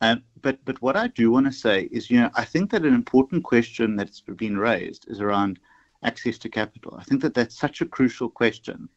[0.00, 2.82] um, but but what I do want to say is, you know, I think that
[2.84, 5.60] an important question that's been raised is around
[6.02, 6.96] access to capital.
[6.98, 8.88] I think that that's such a crucial question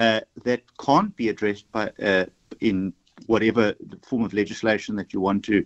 [0.00, 2.26] uh, that can't be addressed by uh,
[2.60, 2.92] in
[3.26, 5.64] whatever form of legislation that you want to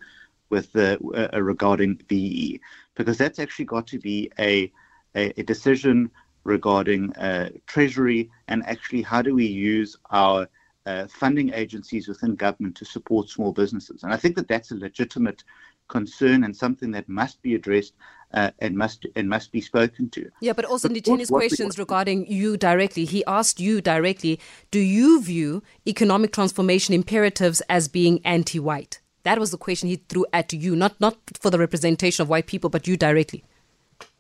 [0.51, 0.97] with uh,
[1.33, 2.61] regarding VE,
[2.95, 4.73] because that's actually got to be a
[5.17, 6.11] a, a decision
[6.45, 10.49] regarding uh, treasury and actually how do we use our
[10.87, 14.03] uh, funding agencies within government to support small businesses.
[14.03, 15.45] And I think that that's a legitimate
[15.89, 17.95] concern and something that must be addressed
[18.35, 20.31] uh, and must and must be spoken to.
[20.41, 23.05] Yeah, but also Ndicheni's what we- questions regarding you directly.
[23.05, 24.39] He asked you directly,
[24.71, 29.01] do you view economic transformation imperatives as being anti-white?
[29.23, 32.47] That was the question he threw at you, not not for the representation of white
[32.47, 33.45] people, but you directly.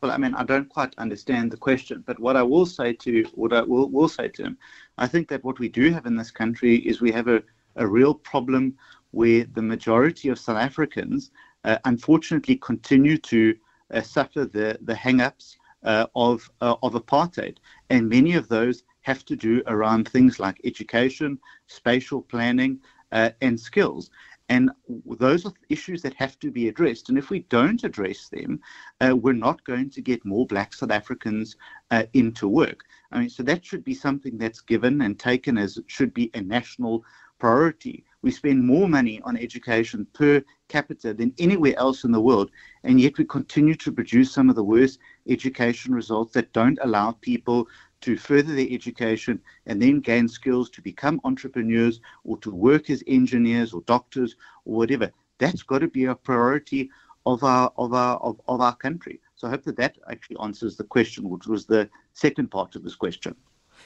[0.02, 3.24] Well, I mean, I don't quite understand the question, but what I will say to
[3.34, 4.58] what I will, will say to him,
[4.98, 7.42] I think that what we do have in this country is we have a,
[7.76, 8.76] a real problem
[9.12, 11.30] where the majority of South Africans,
[11.64, 13.54] uh, unfortunately, continue to
[14.02, 17.56] suffer the the hang-ups uh, of uh, of apartheid,
[17.90, 22.78] and many of those have to do around things like education, spatial planning,
[23.12, 24.10] uh, and skills.
[24.48, 24.70] And
[25.06, 27.08] those are issues that have to be addressed.
[27.08, 28.60] And if we don't address them,
[29.00, 31.56] uh, we're not going to get more black South Africans
[31.92, 32.80] uh, into work.
[33.12, 36.40] I mean, so that should be something that's given and taken as should be a
[36.40, 37.04] national
[37.38, 38.04] priority.
[38.22, 42.50] We spend more money on education per capita than anywhere else in the world,
[42.84, 44.98] and yet we continue to produce some of the worst
[45.28, 47.66] education results that don't allow people
[48.02, 53.02] to further their education and then gain skills to become entrepreneurs or to work as
[53.06, 55.10] engineers or doctors or whatever.
[55.38, 56.90] That's got to be a priority
[57.26, 59.20] of our of our of, of our country.
[59.34, 62.82] So I hope that that actually answers the question, which was the second part of
[62.82, 63.34] this question.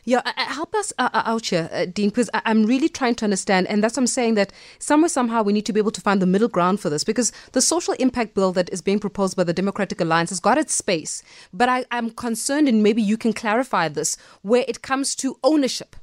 [0.07, 2.91] Yeah, uh, uh, help us uh, uh, out here, uh, Dean, because I- I'm really
[2.91, 5.81] trying to understand, and that's what I'm saying that somewhere, somehow, we need to be
[5.81, 8.83] able to find the middle ground for this, because the social impact bill that is
[8.83, 11.23] being proposed by the Democratic Alliance has got its space,
[11.55, 15.97] but I, I'm concerned, and maybe you can clarify this, where it comes to ownership.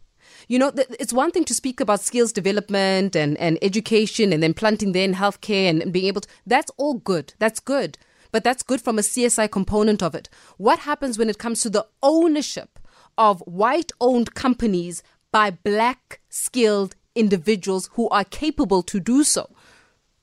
[0.48, 4.56] You know, it's one thing to speak about skills development and, and education and then
[4.56, 7.36] planting there in healthcare and, and being able to, that's all good.
[7.38, 7.98] That's good.
[8.32, 10.28] But that's good from a CSI component of it.
[10.58, 12.80] What happens when it comes to the ownership
[13.22, 19.48] of white owned companies by black skilled individuals who are capable to do so?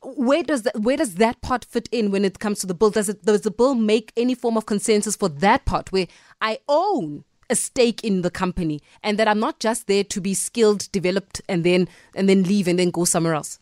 [0.03, 2.91] Where does that where does that part fit in when it comes to the bill?
[2.91, 6.09] Does it does the bill make any form of consensus for that part where
[6.41, 10.35] I own a stake in the company and that I'm not just there to be
[10.35, 13.61] skilled, developed and then and then leave and then go somewhere else?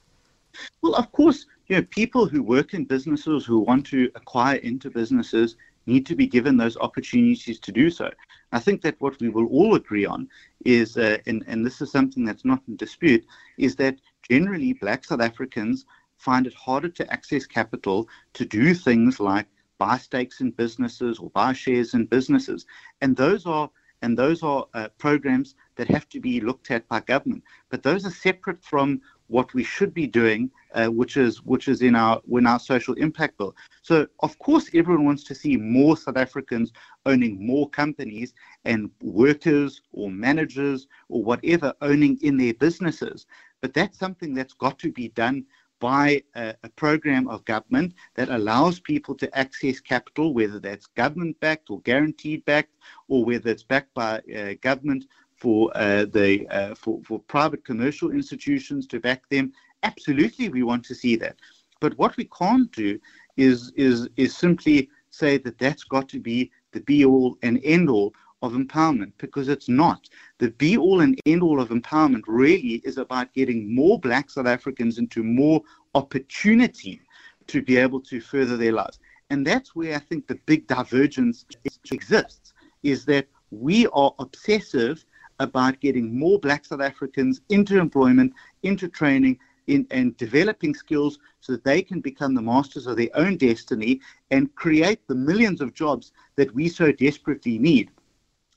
[0.80, 4.88] Well, of course, you know, people who work in businesses who want to acquire into
[4.88, 5.56] businesses
[5.86, 8.10] need to be given those opportunities to do so.
[8.52, 10.28] I think that what we will all agree on
[10.64, 13.24] is, uh, and, and this is something that's not in dispute,
[13.58, 15.84] is that generally black South Africans
[16.16, 19.46] find it harder to access capital to do things like
[19.78, 22.66] buy stakes in businesses or buy shares in businesses.
[23.00, 23.70] And those are
[24.02, 27.42] and those are uh, programs that have to be looked at by government.
[27.70, 31.82] But those are separate from what we should be doing, uh, which is which is
[31.82, 33.54] in our in our social impact bill.
[33.82, 36.72] So of course everyone wants to see more South Africans
[37.04, 43.26] owning more companies and workers or managers or whatever owning in their businesses.
[43.60, 45.46] But that's something that's got to be done
[45.78, 51.38] by a, a, program of government that allows people to access capital, whether that's government
[51.40, 52.74] backed or guaranteed backed,
[53.08, 55.06] or whether it's backed by uh, government
[55.36, 59.52] for uh, the uh, for, for private commercial institutions to back them.
[59.82, 61.36] Absolutely, we want to see that.
[61.80, 62.98] But what we can't do
[63.36, 67.88] is is is simply say that that's got to be the be all and end
[67.88, 68.12] all
[68.42, 70.08] of empowerment because it's not.
[70.38, 74.46] The be all and end all of empowerment really is about getting more black South
[74.46, 75.62] Africans into more
[75.94, 77.00] opportunity
[77.46, 78.98] to be able to further their lives.
[79.30, 81.44] And that's where I think the big divergence
[81.90, 85.04] exists is that we are obsessive
[85.40, 88.32] about getting more black South Africans into employment,
[88.62, 93.08] into training, in, and developing skills so that they can become the masters of their
[93.14, 97.90] own destiny and create the millions of jobs that we so desperately need.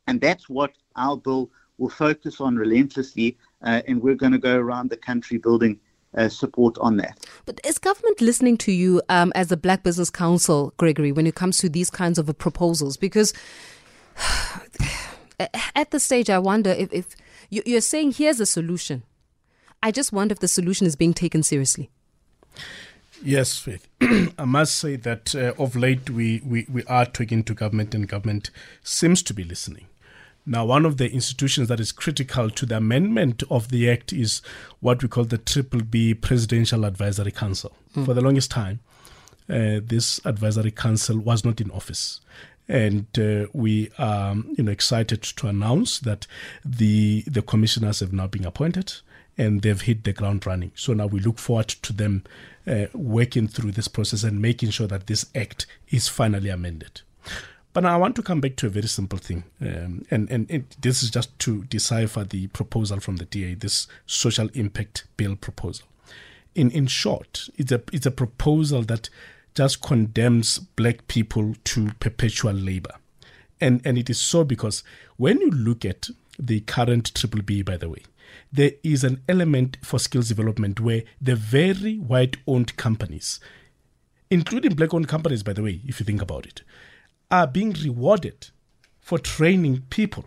[0.07, 3.37] And that's what our bill will focus on relentlessly.
[3.63, 5.79] Uh, and we're going to go around the country building
[6.17, 7.27] uh, support on that.
[7.45, 11.35] But is government listening to you um, as a Black Business Council, Gregory, when it
[11.35, 12.97] comes to these kinds of proposals?
[12.97, 13.33] Because
[15.75, 17.15] at the stage, I wonder if, if
[17.49, 19.03] you're saying here's a solution.
[19.81, 21.89] I just wonder if the solution is being taken seriously.
[23.23, 23.87] Yes, Faith.
[24.37, 28.07] I must say that uh, of late we, we, we are talking to government, and
[28.07, 28.49] government
[28.83, 29.87] seems to be listening.
[30.45, 34.41] Now, one of the institutions that is critical to the amendment of the Act is
[34.79, 37.75] what we call the Triple B Presidential Advisory Council.
[37.95, 38.05] Mm.
[38.05, 38.79] For the longest time,
[39.49, 42.21] uh, this advisory council was not in office.
[42.69, 46.27] And uh, we are you know, excited to announce that
[46.63, 48.93] the, the commissioners have now been appointed
[49.37, 50.71] and they've hit the ground running.
[50.75, 52.23] So now we look forward to them
[52.67, 57.01] uh, working through this process and making sure that this act is finally amended.
[57.73, 60.49] But now I want to come back to a very simple thing, um, and and
[60.49, 65.35] it, this is just to decipher the proposal from the DA, this social impact bill
[65.35, 65.85] proposal.
[66.55, 69.09] In in short, it's a it's a proposal that
[69.55, 72.95] just condemns black people to perpetual labor,
[73.59, 74.83] and and it is so because
[75.17, 78.03] when you look at the current triple B, by the way,
[78.51, 83.39] there is an element for skills development where the very white owned companies,
[84.29, 86.61] including black owned companies, by the way, if you think about it,
[87.29, 88.47] are being rewarded
[88.99, 90.25] for training people.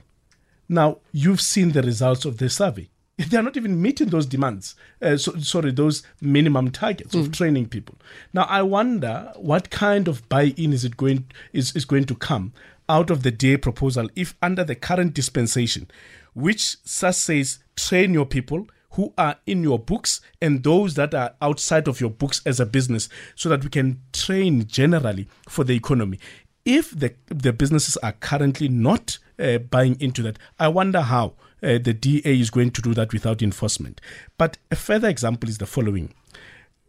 [0.69, 2.89] Now, you've seen the results of the survey.
[3.29, 7.21] They're not even meeting those demands, uh, so, sorry, those minimum targets mm.
[7.21, 7.97] of training people.
[8.33, 12.53] Now, I wonder what kind of buy-in is it going is, is going to come
[12.89, 15.91] out of the DA proposal if under the current dispensation,
[16.35, 21.89] which says train your people who are in your books and those that are outside
[21.89, 26.19] of your books as a business so that we can train generally for the economy
[26.65, 31.79] if the the businesses are currently not uh, buying into that, I wonder how uh,
[31.79, 34.01] the DA is going to do that without enforcement.
[34.39, 36.13] But a further example is the following: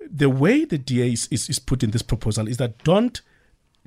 [0.10, 3.22] the way the DA is, is, is put in this proposal is that don't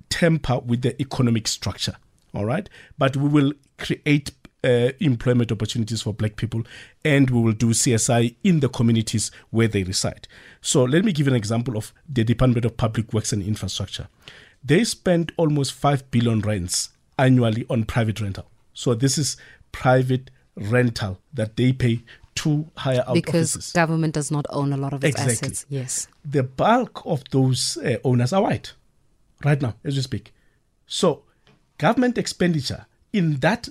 [0.08, 1.96] temper with the economic structure,
[2.34, 2.68] all right?
[2.98, 4.32] But we will create
[4.62, 6.62] uh, employment opportunities for black people
[7.04, 10.28] and we will do CSI in the communities where they reside.
[10.60, 14.08] So let me give an example of the Department of Public Works and Infrastructure
[14.66, 18.46] they spend almost 5 billion rands annually on private rental.
[18.74, 19.36] So this is
[19.70, 22.02] private rental that they pay
[22.34, 23.72] to hire out because offices.
[23.72, 25.48] government does not own a lot of its exactly.
[25.48, 25.66] assets.
[25.68, 26.08] Yes.
[26.24, 28.74] The bulk of those uh, owners are white
[29.44, 30.32] right now as we speak.
[30.86, 31.22] So
[31.78, 33.68] government expenditure in that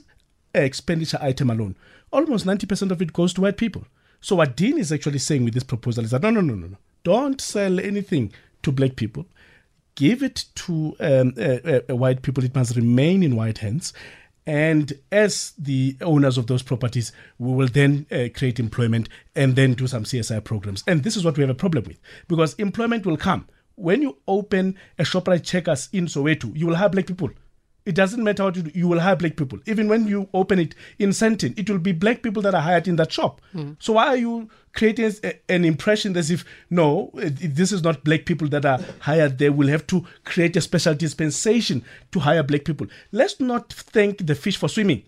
[0.55, 1.75] uh, expenditure item alone,
[2.11, 3.85] almost 90% of it goes to white people.
[4.21, 6.67] So what Dean is actually saying with this proposal is that no, no, no, no,
[6.67, 6.77] no.
[7.03, 8.33] Don't sell anything
[8.63, 9.27] to black people
[9.95, 13.93] give it to um, uh, uh, white people, it must remain in white hands.
[14.47, 19.73] And as the owners of those properties, we will then uh, create employment and then
[19.73, 20.83] do some CSI programs.
[20.85, 23.47] And this is what we have a problem with because employment will come.
[23.75, 27.31] When you open a Shoprite Checkers in Soweto, you will have black people
[27.85, 29.59] It doesn't matter what you do, you will hire black people.
[29.67, 32.87] Even when you open it in Sandton, it will be black people that are hired
[32.87, 33.41] in that shop.
[33.53, 33.75] Mm.
[33.79, 38.03] So why are you creating a, an impression as if, no, it, this is not
[38.03, 39.51] black people that are hired there?
[39.51, 42.87] We'll have to create a special dispensation to hire black people.
[43.11, 45.03] Let's not thank the fish for swimming.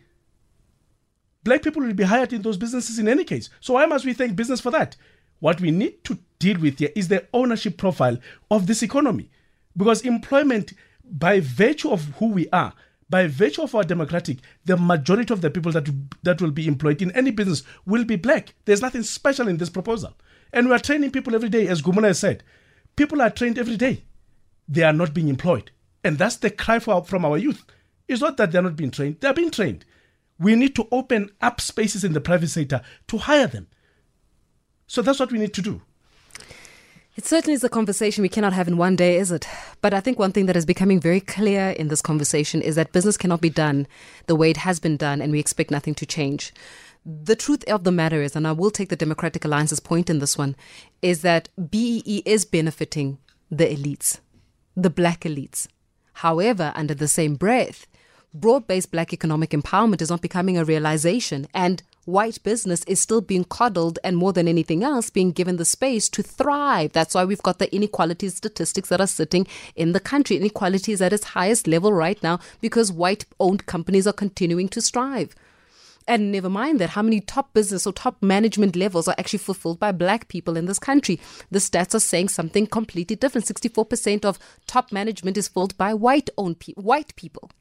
[1.44, 3.50] Black people will be hired in those businesses in any case.
[3.60, 4.96] So why must we thank business for that?
[5.40, 8.20] What we need to deal with here is the ownership profile
[8.52, 9.32] of this economy.
[9.76, 10.74] Because employment
[11.10, 12.74] by virtue of who we are,
[13.10, 15.88] by virtue of our democratic, the majority of the people that
[16.24, 18.54] that will be employed in any business will be black.
[18.66, 20.14] There's nothing special in this proposal,
[20.52, 22.44] and we are training people every day, as Gumuna has said.
[22.96, 24.04] People are trained every day.
[24.68, 25.72] They are not being employed,
[26.04, 27.64] and that's the cry for, from our youth.
[28.08, 29.86] It's not that they're not being trained; they're being trained.
[30.40, 33.68] We need to open up spaces in the private sector to hire them.
[34.86, 35.82] So that's what we need to do.
[37.18, 39.48] It certainly is a conversation we cannot have in one day, is it?
[39.82, 42.92] But I think one thing that is becoming very clear in this conversation is that
[42.92, 43.88] business cannot be done
[44.28, 46.54] the way it has been done, and we expect nothing to change.
[47.04, 50.20] The truth of the matter is, and I will take the Democratic Alliance's point in
[50.20, 50.56] this one,
[51.02, 53.18] is that BEE is benefiting
[53.50, 54.20] the elites,
[54.76, 55.68] the black elites.
[56.14, 57.88] However, under the same breath,
[58.32, 63.20] broad based black economic empowerment is not becoming a realization, and white business is still
[63.20, 66.94] being coddled and more than anything else being given the space to thrive.
[66.94, 69.46] That's why we've got the inequality statistics that are sitting
[69.76, 70.38] in the country.
[70.38, 74.80] Inequality is at its highest level right now because white owned companies are continuing to
[74.82, 75.36] strive.
[76.08, 79.78] And never mind that, how many top business or top management levels are actually fulfilled
[79.78, 81.20] by black people in this country?
[81.52, 83.48] The stats are saying something completely different.
[83.48, 87.52] 64% of top management is filled by white owned pe- white people.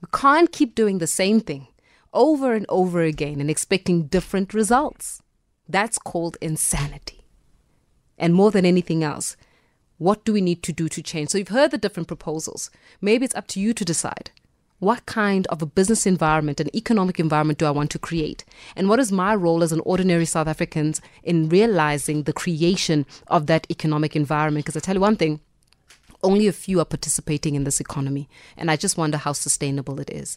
[0.00, 1.68] We can't keep doing the same thing
[2.12, 5.22] over and over again and expecting different results.
[5.68, 7.24] That's called insanity.
[8.18, 9.36] And more than anything else,
[9.98, 11.30] what do we need to do to change?
[11.30, 12.70] So you've heard the different proposals.
[13.00, 14.30] Maybe it's up to you to decide.
[14.80, 18.44] What kind of a business environment, an economic environment do I want to create?
[18.74, 23.46] And what is my role as an ordinary South African in realizing the creation of
[23.46, 24.64] that economic environment?
[24.66, 25.38] Because I tell you one thing,
[26.24, 28.28] only a few are participating in this economy.
[28.56, 30.36] And I just wonder how sustainable it is.